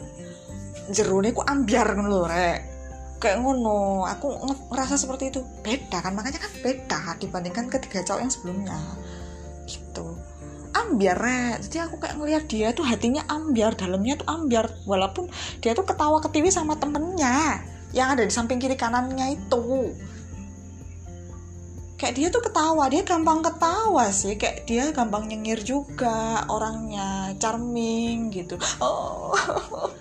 jerune 0.88 1.32
ku 1.36 1.44
ambiar 1.44 1.92
ngono 1.96 2.24
rek. 2.24 2.58
Kayak 3.20 3.44
ngono 3.44 4.08
aku 4.08 4.32
ngerasa 4.72 4.96
seperti 4.96 5.28
itu. 5.32 5.40
Beda 5.60 6.00
kan 6.00 6.16
makanya 6.16 6.40
kan 6.40 6.52
beda 6.64 7.00
dibandingkan 7.20 7.68
ketiga 7.68 8.00
cowok 8.04 8.20
yang 8.20 8.32
sebelumnya. 8.32 8.78
Gitu. 9.68 10.06
Ambiar 10.72 11.20
rek. 11.20 11.68
Jadi 11.68 11.76
aku 11.84 12.00
kayak 12.00 12.16
ngeliat 12.16 12.44
dia 12.48 12.72
tuh 12.72 12.84
hatinya 12.88 13.24
ambiar 13.28 13.76
dalamnya 13.76 14.16
tuh 14.20 14.28
ambiar. 14.28 14.72
Walaupun 14.88 15.28
dia 15.60 15.76
tuh 15.76 15.84
ketawa 15.84 16.20
ketiwi 16.24 16.48
sama 16.48 16.80
temennya 16.80 17.60
yang 17.90 18.14
ada 18.14 18.22
di 18.22 18.32
samping 18.32 18.62
kiri 18.62 18.78
kanannya 18.78 19.34
itu 19.34 19.90
kayak 22.00 22.16
dia 22.16 22.28
tuh 22.32 22.40
ketawa 22.40 22.88
dia 22.88 23.04
gampang 23.04 23.44
ketawa 23.44 24.08
sih. 24.08 24.40
Kayak 24.40 24.64
dia 24.64 24.84
gampang 24.96 25.28
nyengir 25.28 25.60
juga 25.60 26.48
orangnya 26.48 27.36
charming 27.36 28.32
gitu. 28.32 28.56
Oh 28.80 29.36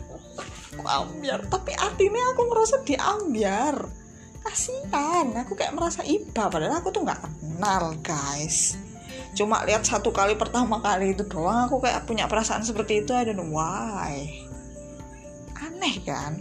ambiar. 0.80 1.44
Tapi 1.52 1.76
artinya 1.76 2.32
aku 2.32 2.42
merasa 2.48 2.80
dia 2.88 3.04
ambiar 3.04 3.76
kasihan 4.40 5.36
aku 5.36 5.60
kayak 5.60 5.76
merasa 5.76 6.00
iba. 6.08 6.48
Padahal 6.48 6.80
aku 6.80 6.96
tuh 6.96 7.04
nggak 7.04 7.20
kenal 7.20 7.92
guys. 8.00 8.80
Cuma 9.36 9.62
lihat 9.68 9.84
satu 9.84 10.16
kali 10.16 10.40
pertama 10.40 10.80
kali 10.80 11.14
itu 11.14 11.28
doang 11.28 11.68
aku 11.68 11.84
kayak 11.84 12.08
punya 12.08 12.26
perasaan 12.26 12.64
seperti 12.64 13.04
itu. 13.04 13.12
Know 13.36 13.52
why. 13.52 14.26
Aneh 15.60 15.96
kan? 16.08 16.40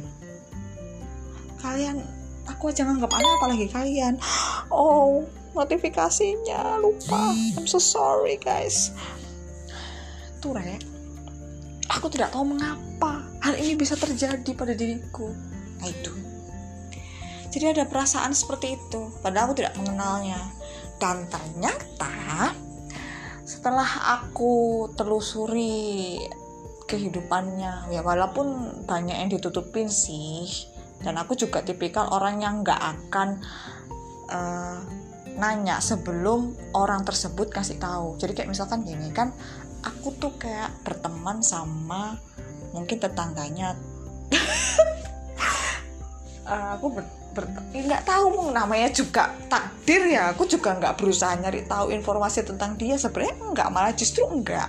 Kalian 1.58 2.06
aku 2.46 2.70
aja 2.70 2.86
nganggap 2.86 3.10
aneh 3.10 3.32
apalagi 3.42 3.66
kalian. 3.66 4.14
Oh 4.68 5.24
notifikasinya. 5.58 6.78
Lupa. 6.78 7.34
I'm 7.58 7.66
so 7.66 7.82
sorry 7.82 8.38
guys. 8.38 8.94
Tuh 10.38 10.54
aku 11.90 12.06
tidak 12.14 12.30
tahu 12.30 12.54
mengapa 12.54 13.26
hal 13.42 13.58
ini 13.58 13.74
bisa 13.74 13.98
terjadi 13.98 14.54
pada 14.54 14.72
diriku. 14.78 15.34
Nah 15.82 15.88
itu. 15.90 16.14
Jadi 17.48 17.74
ada 17.74 17.84
perasaan 17.90 18.30
seperti 18.36 18.78
itu. 18.78 19.10
Padahal 19.18 19.50
aku 19.50 19.58
tidak 19.58 19.74
mengenalnya. 19.80 20.38
Dan 21.02 21.26
ternyata 21.26 22.54
setelah 23.48 24.20
aku 24.20 24.86
telusuri 24.94 26.20
kehidupannya 26.88 27.92
ya 27.92 28.00
walaupun 28.00 28.80
banyak 28.88 29.16
yang 29.18 29.28
ditutupin 29.28 29.92
sih 29.92 30.48
dan 31.04 31.20
aku 31.20 31.36
juga 31.36 31.60
tipikal 31.60 32.08
orang 32.10 32.40
yang 32.40 32.64
nggak 32.64 32.80
akan 32.80 33.44
uh, 34.32 34.80
nanya 35.38 35.78
sebelum 35.78 36.52
orang 36.74 37.06
tersebut 37.06 37.48
kasih 37.48 37.78
tahu. 37.78 38.18
Jadi 38.18 38.34
kayak 38.34 38.50
misalkan 38.50 38.82
gini 38.82 39.14
kan 39.14 39.30
aku 39.86 40.10
tuh 40.18 40.34
kayak 40.34 40.74
berteman 40.82 41.40
sama 41.40 42.18
mungkin 42.74 42.98
tetangganya. 42.98 43.78
Uh, 46.42 46.74
aku 46.76 46.98
ber, 46.98 47.46
nggak 47.70 48.02
tahu 48.02 48.50
namanya 48.50 48.90
juga 48.90 49.30
takdir 49.46 50.10
ya. 50.10 50.34
Aku 50.34 50.44
juga 50.50 50.74
nggak 50.74 50.98
berusaha 50.98 51.38
nyari 51.38 51.64
tahu 51.64 51.94
informasi 51.94 52.42
tentang 52.42 52.74
dia. 52.74 52.98
Sebenarnya 52.98 53.38
nggak 53.38 53.68
malah 53.70 53.94
justru 53.94 54.26
enggak 54.26 54.68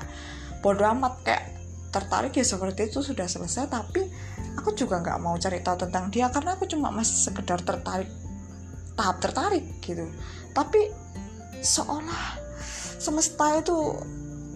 bodoh 0.61 0.85
amat 0.91 1.23
kayak 1.25 1.43
tertarik 1.89 2.35
ya 2.37 2.45
seperti 2.45 2.93
itu 2.93 3.01
sudah 3.01 3.25
selesai. 3.25 3.65
Tapi 3.65 4.05
aku 4.53 4.77
juga 4.77 5.01
nggak 5.01 5.17
mau 5.17 5.33
cari 5.41 5.65
tahu 5.65 5.89
tentang 5.89 6.13
dia 6.13 6.29
karena 6.29 6.53
aku 6.53 6.69
cuma 6.69 6.93
masih 6.93 7.17
sekedar 7.17 7.57
tertarik 7.65 8.11
tahap 8.99 9.23
tertarik 9.23 9.79
gitu 9.79 10.11
tapi 10.53 10.89
seolah 11.59 12.39
semesta 12.99 13.59
itu 13.59 13.95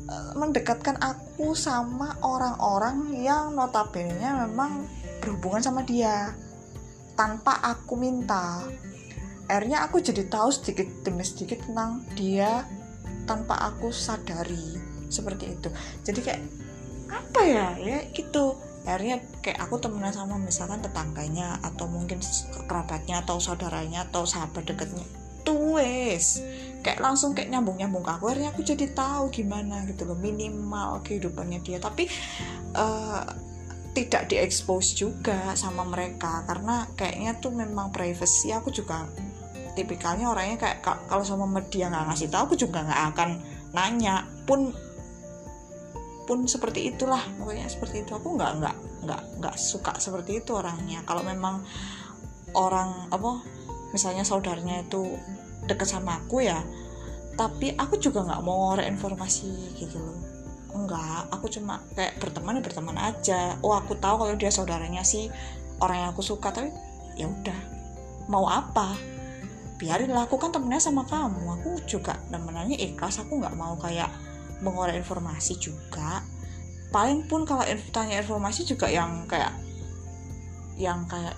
eh, 0.07 0.31
mendekatkan 0.35 0.99
aku 0.99 1.55
sama 1.55 2.15
orang-orang 2.19 3.15
yang 3.23 3.55
notabene 3.55 4.19
memang 4.47 4.87
berhubungan 5.23 5.63
sama 5.63 5.81
dia 5.87 6.35
tanpa 7.15 7.55
aku 7.63 7.95
minta. 7.95 8.59
Akhirnya 9.47 9.87
aku 9.87 10.03
jadi 10.03 10.27
tahu 10.27 10.49
sedikit 10.51 10.87
demi 11.03 11.23
sedikit 11.23 11.63
tentang 11.63 12.03
dia 12.15 12.67
tanpa 13.23 13.55
aku 13.59 13.91
sadari 13.91 14.79
seperti 15.07 15.55
itu. 15.55 15.69
Jadi 16.03 16.19
kayak 16.19 16.41
apa 17.11 17.39
ya 17.43 17.67
ya 17.79 17.99
gitu. 18.11 18.59
Akhirnya 18.83 19.23
kayak 19.39 19.63
aku 19.63 19.79
temenan 19.79 20.11
sama 20.11 20.35
misalkan 20.35 20.83
tetangganya 20.83 21.55
atau 21.63 21.87
mungkin 21.87 22.19
kerabatnya 22.67 23.23
atau 23.23 23.39
saudaranya 23.39 24.03
atau 24.11 24.27
sahabat 24.27 24.67
dekatnya 24.67 25.07
tuh 25.43 25.77
wes. 25.77 26.41
Kayak 26.83 26.99
langsung 26.99 27.31
kayak 27.31 27.51
nyambung 27.51 27.79
nyambung 27.79 28.03
aku. 28.03 28.27
Akhirnya 28.27 28.51
aku 28.51 28.63
jadi 28.63 28.91
tahu 28.91 29.31
gimana 29.31 29.87
gitu 29.87 30.03
loh 30.03 30.19
minimal 30.19 30.99
kehidupannya 31.03 31.63
dia. 31.63 31.79
Tapi 31.79 32.07
uh, 32.75 33.23
tidak 33.95 34.27
diekspos 34.31 34.95
juga 34.97 35.55
sama 35.55 35.87
mereka. 35.87 36.43
Karena 36.43 36.87
kayaknya 36.97 37.39
tuh 37.39 37.55
memang 37.55 37.91
privacy. 37.91 38.51
Aku 38.51 38.71
juga 38.71 39.07
tipikalnya 39.73 40.29
orangnya 40.29 40.57
kayak 40.59 40.79
kalau 40.83 41.23
sama 41.25 41.47
media 41.49 41.89
nggak 41.89 42.05
ngasih 42.13 42.29
tahu 42.29 42.51
aku 42.51 42.55
juga 42.59 42.83
nggak 42.83 43.03
akan 43.15 43.29
nanya. 43.71 44.27
Pun 44.43 44.75
pun 46.27 46.47
seperti 46.47 46.91
itulah. 46.91 47.23
Pokoknya 47.39 47.71
seperti 47.71 48.03
itu. 48.03 48.11
Aku 48.11 48.35
nggak 48.35 48.51
nggak 48.59 48.75
nggak 49.07 49.21
nggak 49.39 49.55
suka 49.55 49.95
seperti 50.03 50.43
itu 50.43 50.51
orangnya. 50.51 50.99
Kalau 51.07 51.23
memang 51.23 51.63
orang 52.53 53.09
apa 53.09 53.41
misalnya 53.93 54.25
saudaranya 54.25 54.83
itu 54.83 55.15
deket 55.69 55.87
sama 55.87 56.19
aku 56.19 56.43
ya 56.43 56.59
tapi 57.33 57.73
aku 57.73 57.97
juga 57.97 58.21
nggak 58.21 58.41
mau 58.45 58.73
ngorek 58.73 58.87
informasi 58.93 59.73
gitu 59.77 59.97
loh. 59.97 60.19
Enggak 60.73 61.29
aku 61.33 61.49
cuma 61.49 61.81
kayak 61.97 62.17
berteman 62.21 62.61
ya 62.61 62.61
berteman 62.61 62.97
aja. 62.97 63.41
Oh 63.65 63.73
aku 63.73 63.97
tahu 63.97 64.25
kalau 64.25 64.33
dia 64.37 64.53
saudaranya 64.53 65.01
sih 65.01 65.29
orang 65.81 66.05
yang 66.05 66.09
aku 66.13 66.21
suka 66.21 66.53
tapi 66.53 66.69
ya 67.17 67.29
udah. 67.29 67.59
Mau 68.29 68.45
apa? 68.45 68.93
Biarin 69.81 70.13
lah 70.13 70.29
aku 70.29 70.37
kan 70.37 70.53
temennya 70.53 70.81
sama 70.81 71.03
kamu. 71.09 71.57
Aku 71.61 71.81
juga 71.89 72.21
temenannya 72.29 72.77
ikhlas 72.77 73.21
aku 73.21 73.41
nggak 73.41 73.57
mau 73.57 73.73
kayak 73.81 74.09
mengorek 74.61 75.01
informasi 75.01 75.57
juga. 75.57 76.21
Paling 76.93 77.25
pun 77.25 77.49
kalau 77.49 77.65
tanya 77.89 78.21
informasi 78.21 78.69
juga 78.69 78.85
yang 78.85 79.25
kayak 79.25 79.57
yang 80.77 81.05
kayak 81.09 81.33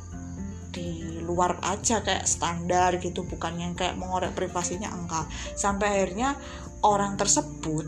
di 0.75 1.23
luar 1.23 1.63
aja 1.63 2.03
kayak 2.03 2.27
standar 2.27 2.99
gitu 2.99 3.23
bukan 3.23 3.55
yang 3.55 3.73
kayak 3.73 3.95
mengorek 3.95 4.35
privasinya 4.35 4.91
enggak. 4.91 5.31
Sampai 5.55 6.03
akhirnya 6.03 6.35
orang 6.83 7.15
tersebut 7.15 7.87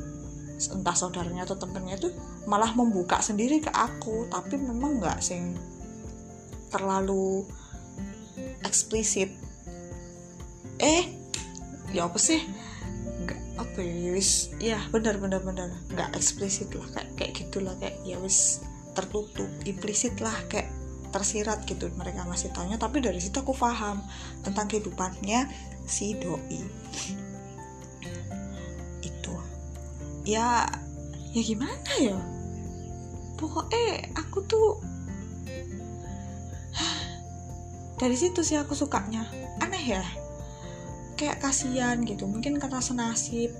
entah 0.57 0.95
saudaranya 0.95 1.45
atau 1.45 1.59
temennya 1.59 2.01
itu 2.01 2.09
malah 2.47 2.71
membuka 2.71 3.19
sendiri 3.19 3.59
ke 3.59 3.67
aku. 3.75 4.31
Tapi 4.31 4.55
memang 4.55 5.03
enggak 5.03 5.19
sih. 5.19 5.43
Terlalu 6.71 7.43
eksplisit. 8.63 9.35
Eh 10.79 11.11
ya 11.91 12.07
apa 12.07 12.15
sih? 12.15 12.39
Nggak 13.27 13.39
apa 13.59 13.79
ya? 13.83 14.15
Wis 14.15 14.55
ya 14.63 14.79
benar 14.95 15.19
benar 15.19 15.43
benar. 15.43 15.75
Nggak 15.91 16.15
eksplisit 16.15 16.71
lah 16.71 16.87
kayak 16.95 17.11
kayak 17.19 17.31
gitulah 17.35 17.75
kayak 17.83 17.99
ya 18.07 18.15
wis 18.23 18.63
tertutup 18.95 19.51
implisit 19.67 20.17
lah 20.23 20.33
kayak 20.49 20.73
tersirat 21.09 21.63
gitu 21.67 21.89
mereka 21.95 22.23
ngasih 22.27 22.51
tanya. 22.51 22.75
Tapi 22.75 22.99
dari 22.99 23.19
situ 23.21 23.39
aku 23.39 23.55
paham 23.55 24.03
tentang 24.43 24.67
kehidupannya 24.67 25.47
si 25.87 26.15
doi. 26.19 26.61
Itu. 29.01 29.33
Ya 30.27 30.67
ya 31.31 31.41
gimana 31.41 31.91
ya? 31.99 32.19
Pokoknya 33.37 34.11
aku 34.17 34.39
tuh 34.49 34.69
dari 37.97 38.15
situ 38.17 38.45
sih 38.45 38.57
aku 38.57 38.77
sukanya. 38.77 39.25
Aneh 39.63 39.83
ya? 39.83 40.05
Kayak 41.17 41.41
kasihan 41.41 41.97
gitu. 42.05 42.29
Mungkin 42.29 42.61
karena 42.61 42.81
senasib. 42.81 43.53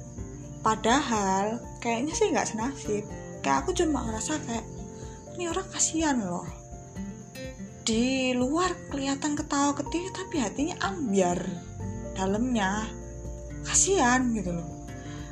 Padahal 0.62 1.64
kayaknya 1.82 2.14
sih 2.14 2.30
nggak 2.30 2.50
senasib. 2.50 3.04
Kayak 3.42 3.66
aku 3.66 3.72
cuma 3.78 4.06
ngerasa 4.06 4.38
kayak 4.46 4.66
ini 5.38 5.46
orang 5.54 5.70
kasihan 5.70 6.18
loh 6.18 6.57
di 7.88 8.36
luar 8.36 8.76
kelihatan 8.92 9.40
ketawa 9.40 9.72
ketih 9.72 10.12
tapi 10.12 10.44
hatinya 10.44 10.76
ambiar 10.84 11.40
dalamnya 12.20 12.84
kasihan 13.64 14.28
gitu 14.36 14.52
loh. 14.52 14.68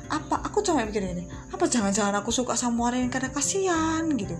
Apa 0.08 0.40
aku 0.40 0.64
cuma 0.64 0.88
mikir 0.88 1.04
ini 1.04 1.28
apa 1.52 1.68
jangan-jangan 1.68 2.16
aku 2.24 2.32
suka 2.32 2.56
sama 2.56 2.88
orang 2.88 3.04
yang 3.04 3.12
karena 3.12 3.28
kasihan 3.28 4.08
gitu? 4.16 4.32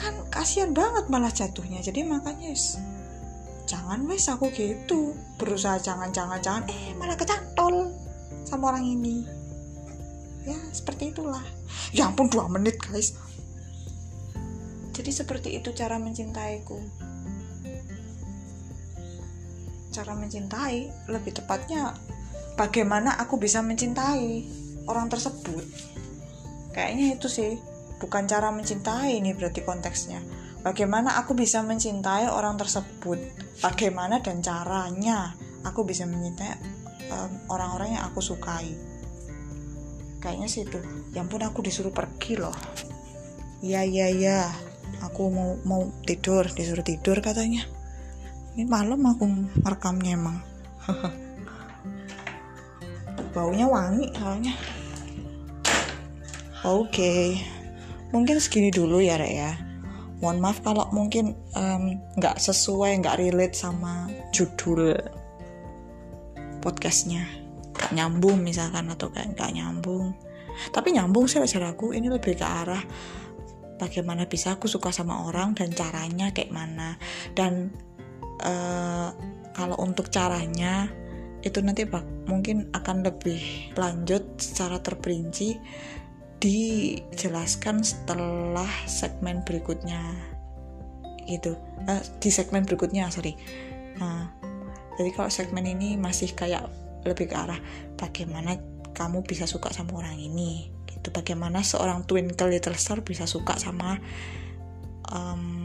Kan 0.00 0.16
kasihan 0.32 0.72
banget 0.72 1.12
malah 1.12 1.28
jatuhnya 1.28 1.84
jadi 1.84 2.08
makanya 2.08 2.56
yes, 2.56 2.80
jangan 3.68 4.08
wes 4.08 4.24
aku 4.32 4.48
gitu 4.56 5.12
berusaha 5.36 5.76
jangan 5.76 6.08
jangan 6.16 6.40
jangan 6.40 6.64
eh 6.72 6.96
malah 6.96 7.20
kecantol 7.20 7.92
sama 8.48 8.72
orang 8.72 8.96
ini. 8.96 9.28
Ya 10.48 10.56
seperti 10.72 11.12
itulah. 11.12 11.44
Ya 11.92 12.08
ampun 12.08 12.32
dua 12.32 12.48
menit 12.48 12.80
guys. 12.80 13.12
Jadi 14.96 15.12
seperti 15.12 15.60
itu 15.60 15.68
cara 15.76 16.00
mencintaiku 16.00 17.09
cara 19.90 20.14
mencintai 20.14 21.10
lebih 21.10 21.34
tepatnya 21.34 21.90
bagaimana 22.54 23.18
aku 23.18 23.36
bisa 23.36 23.60
mencintai 23.60 24.46
orang 24.86 25.10
tersebut. 25.10 25.66
Kayaknya 26.70 27.18
itu 27.18 27.26
sih 27.26 27.58
bukan 27.98 28.30
cara 28.30 28.54
mencintai 28.54 29.18
ini 29.18 29.34
berarti 29.34 29.66
konteksnya. 29.66 30.22
Bagaimana 30.60 31.18
aku 31.18 31.34
bisa 31.34 31.64
mencintai 31.66 32.30
orang 32.30 32.54
tersebut? 32.54 33.18
Bagaimana 33.64 34.22
dan 34.22 34.44
caranya 34.44 35.34
aku 35.66 35.82
bisa 35.82 36.06
mencintai 36.06 36.54
orang-orang 37.50 37.88
um, 37.90 37.94
yang 37.98 38.04
aku 38.06 38.20
sukai? 38.22 38.70
Kayaknya 40.20 40.48
sih 40.52 40.62
itu. 40.68 40.78
Yang 41.16 41.26
pun 41.32 41.40
aku 41.42 41.58
disuruh 41.64 41.94
pergi 41.96 42.38
loh. 42.38 42.54
Iya 43.64 43.82
iya 43.88 44.06
iya. 44.12 44.40
Aku 45.00 45.32
mau 45.32 45.56
mau 45.64 45.88
tidur 46.04 46.44
disuruh 46.52 46.84
tidur 46.84 47.24
katanya 47.24 47.79
ini 48.54 48.66
malam 48.66 49.06
aku 49.06 49.24
merekamnya 49.62 50.18
emang. 50.18 50.38
Baunya 53.34 53.66
wangi 53.70 54.10
soalnya. 54.16 54.54
Oke 56.60 56.92
okay. 56.92 57.24
mungkin 58.12 58.36
segini 58.36 58.68
dulu 58.68 59.00
ya 59.00 59.16
Rek 59.16 59.32
ya. 59.32 59.56
Mohon 60.20 60.38
maaf 60.44 60.60
kalau 60.60 60.84
mungkin 60.92 61.32
nggak 62.20 62.36
um, 62.36 62.44
sesuai 62.44 63.00
nggak 63.00 63.16
relate 63.16 63.56
sama 63.56 64.12
judul 64.36 64.92
podcastnya. 66.60 67.24
Gak 67.72 67.96
nyambung 67.96 68.44
misalkan 68.44 68.92
atau 68.92 69.08
kayak 69.08 69.32
nggak 69.32 69.56
nyambung. 69.56 70.12
Tapi 70.68 70.92
nyambung 70.92 71.24
sih 71.24 71.40
aku. 71.40 71.96
Ini 71.96 72.12
lebih 72.12 72.36
ke 72.36 72.44
arah 72.44 72.84
bagaimana 73.80 74.28
bisa 74.28 74.60
aku 74.60 74.68
suka 74.68 74.92
sama 74.92 75.24
orang 75.24 75.56
dan 75.56 75.72
caranya 75.72 76.28
kayak 76.36 76.52
mana. 76.52 77.00
Dan 77.32 77.72
uh, 78.40 79.08
kalau 79.54 79.76
untuk 79.80 80.08
caranya 80.08 80.88
itu 81.40 81.60
nanti 81.64 81.88
pak 81.88 82.04
mungkin 82.28 82.68
akan 82.76 83.00
lebih 83.00 83.72
lanjut 83.76 84.36
secara 84.36 84.80
terperinci 84.84 85.56
dijelaskan 86.40 87.84
setelah 87.84 88.68
segmen 88.88 89.44
berikutnya. 89.44 90.00
Gitu. 91.28 91.56
Uh, 91.84 92.02
di 92.20 92.32
segmen 92.32 92.64
berikutnya 92.64 93.12
sorry. 93.12 93.36
Nah, 94.00 94.32
jadi 94.96 95.10
kalau 95.12 95.28
segmen 95.32 95.64
ini 95.68 96.00
masih 96.00 96.32
kayak 96.32 96.68
lebih 97.04 97.32
ke 97.32 97.36
arah 97.36 97.60
bagaimana 97.96 98.60
kamu 98.92 99.24
bisa 99.24 99.48
suka 99.48 99.72
sama 99.72 100.00
orang 100.00 100.16
ini 100.16 100.68
gitu. 100.88 101.08
Bagaimana 101.12 101.64
seorang 101.64 102.04
twinkle 102.04 102.52
little 102.52 102.76
star 102.76 103.00
bisa 103.00 103.24
suka 103.24 103.56
sama 103.56 104.00
um, 105.12 105.59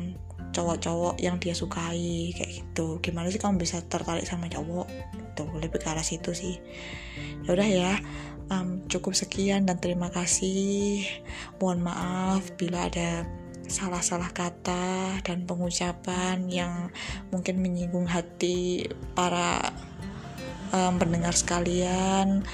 cowok-cowok 0.56 1.20
yang 1.20 1.36
dia 1.44 1.52
sukai 1.52 2.32
kayak 2.32 2.64
gitu. 2.64 3.04
Gimana 3.04 3.28
sih 3.28 3.44
kamu 3.44 3.60
bisa 3.60 3.84
tertarik 3.84 4.24
sama 4.24 4.48
cowok? 4.48 4.88
Itu 5.36 5.44
lebih 5.60 5.84
ke 5.84 5.92
arah 5.92 6.06
situ 6.06 6.32
sih. 6.32 6.56
Ya 7.44 7.50
udah 7.52 7.68
ya 7.68 7.94
um, 8.48 8.88
cukup 8.88 9.12
sekian 9.12 9.68
dan 9.68 9.84
terima 9.84 10.08
kasih. 10.08 11.04
Mohon 11.60 11.92
maaf 11.92 12.44
bila 12.56 12.88
ada 12.88 13.28
salah-salah 13.66 14.30
kata 14.30 15.20
dan 15.26 15.44
pengucapan 15.50 16.48
yang 16.48 16.94
mungkin 17.34 17.60
menyinggung 17.60 18.06
hati 18.06 18.88
para 19.18 19.74
um, 20.72 20.96
pendengar 20.96 21.36
sekalian. 21.36 22.46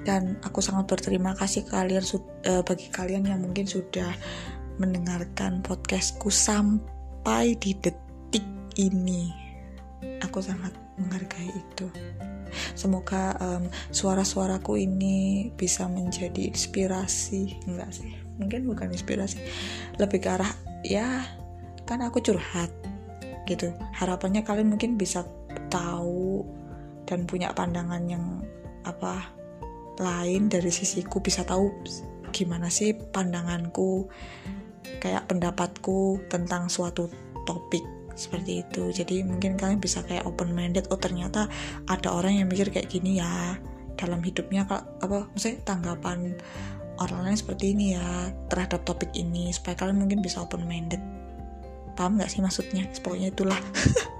Dan 0.00 0.40
aku 0.40 0.64
sangat 0.64 0.88
berterima 0.88 1.36
kasih 1.36 1.68
kalian 1.68 2.04
uh, 2.48 2.64
bagi 2.64 2.88
kalian 2.88 3.28
yang 3.28 3.40
mungkin 3.44 3.68
sudah 3.68 4.08
mendengarkan 4.80 5.60
podcastku 5.60 6.32
sampai 6.32 7.52
di 7.60 7.76
detik 7.76 8.42
ini. 8.80 9.28
Aku 10.24 10.40
sangat 10.40 10.72
menghargai 10.96 11.52
itu. 11.52 11.92
Semoga 12.72 13.36
um, 13.44 13.68
suara-suaraku 13.92 14.80
ini 14.80 15.52
bisa 15.52 15.84
menjadi 15.84 16.48
inspirasi. 16.48 17.60
Enggak 17.68 17.92
sih 17.92 18.16
mungkin 18.40 18.64
bukan 18.64 18.88
inspirasi. 18.88 19.36
Lebih 20.00 20.18
ke 20.24 20.28
arah 20.32 20.52
ya 20.80 21.28
kan 21.84 22.00
aku 22.00 22.24
curhat 22.24 22.72
gitu. 23.44 23.76
Harapannya 23.92 24.40
kalian 24.40 24.72
mungkin 24.72 24.96
bisa 24.96 25.28
tahu 25.68 26.48
dan 27.04 27.28
punya 27.28 27.52
pandangan 27.52 28.00
yang 28.08 28.40
apa 28.88 29.28
lain 30.00 30.48
dari 30.48 30.72
sisiku. 30.72 31.20
Bisa 31.20 31.44
tahu 31.44 31.68
gimana 32.32 32.72
sih 32.72 32.96
pandanganku 32.96 34.08
kayak 35.00 35.28
pendapatku 35.28 36.20
tentang 36.28 36.68
suatu 36.68 37.08
topik 37.48 37.82
seperti 38.14 38.64
itu. 38.66 38.92
Jadi 38.92 39.24
mungkin 39.24 39.56
kalian 39.56 39.80
bisa 39.80 40.04
kayak 40.04 40.28
open 40.28 40.52
minded 40.52 40.86
oh 40.92 41.00
ternyata 41.00 41.48
ada 41.88 42.08
orang 42.12 42.42
yang 42.42 42.46
mikir 42.50 42.68
kayak 42.68 42.92
gini 42.92 43.20
ya 43.20 43.56
dalam 43.96 44.20
hidupnya 44.24 44.64
kalau 44.64 44.84
apa 45.04 45.18
maksudnya 45.32 45.60
tanggapan 45.64 46.36
orang 47.00 47.20
lain 47.24 47.36
seperti 47.36 47.72
ini 47.72 47.96
ya 47.96 48.32
terhadap 48.52 48.84
topik 48.84 49.08
ini 49.16 49.52
supaya 49.52 49.76
kalian 49.76 50.04
mungkin 50.04 50.20
bisa 50.20 50.44
open 50.44 50.68
minded 50.68 51.00
paham 51.96 52.20
nggak 52.20 52.28
sih 52.32 52.40
maksudnya? 52.44 52.84
Pokoknya 53.00 53.32
itulah 53.32 53.60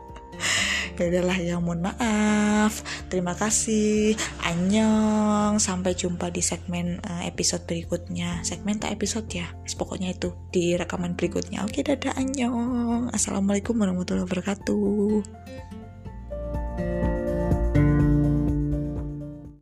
ya 1.00 1.08
udahlah 1.08 1.38
ya 1.40 1.56
mohon 1.58 1.80
maaf. 1.80 2.84
Terima 3.08 3.32
kasih. 3.32 4.14
Annyeong. 4.44 5.56
Sampai 5.56 5.96
jumpa 5.96 6.28
di 6.28 6.44
segmen 6.44 7.00
uh, 7.08 7.24
episode 7.24 7.64
berikutnya. 7.64 8.44
Segmen 8.44 8.76
tak 8.76 8.92
episode 8.94 9.26
ya. 9.32 9.48
Pokoknya 9.80 10.12
itu 10.12 10.36
di 10.52 10.76
rekaman 10.76 11.16
berikutnya. 11.16 11.64
Oke 11.64 11.80
dadah 11.80 12.14
annyeong. 12.20 13.08
Assalamualaikum 13.16 13.80
warahmatullahi 13.80 14.28
wabarakatuh 14.28 15.79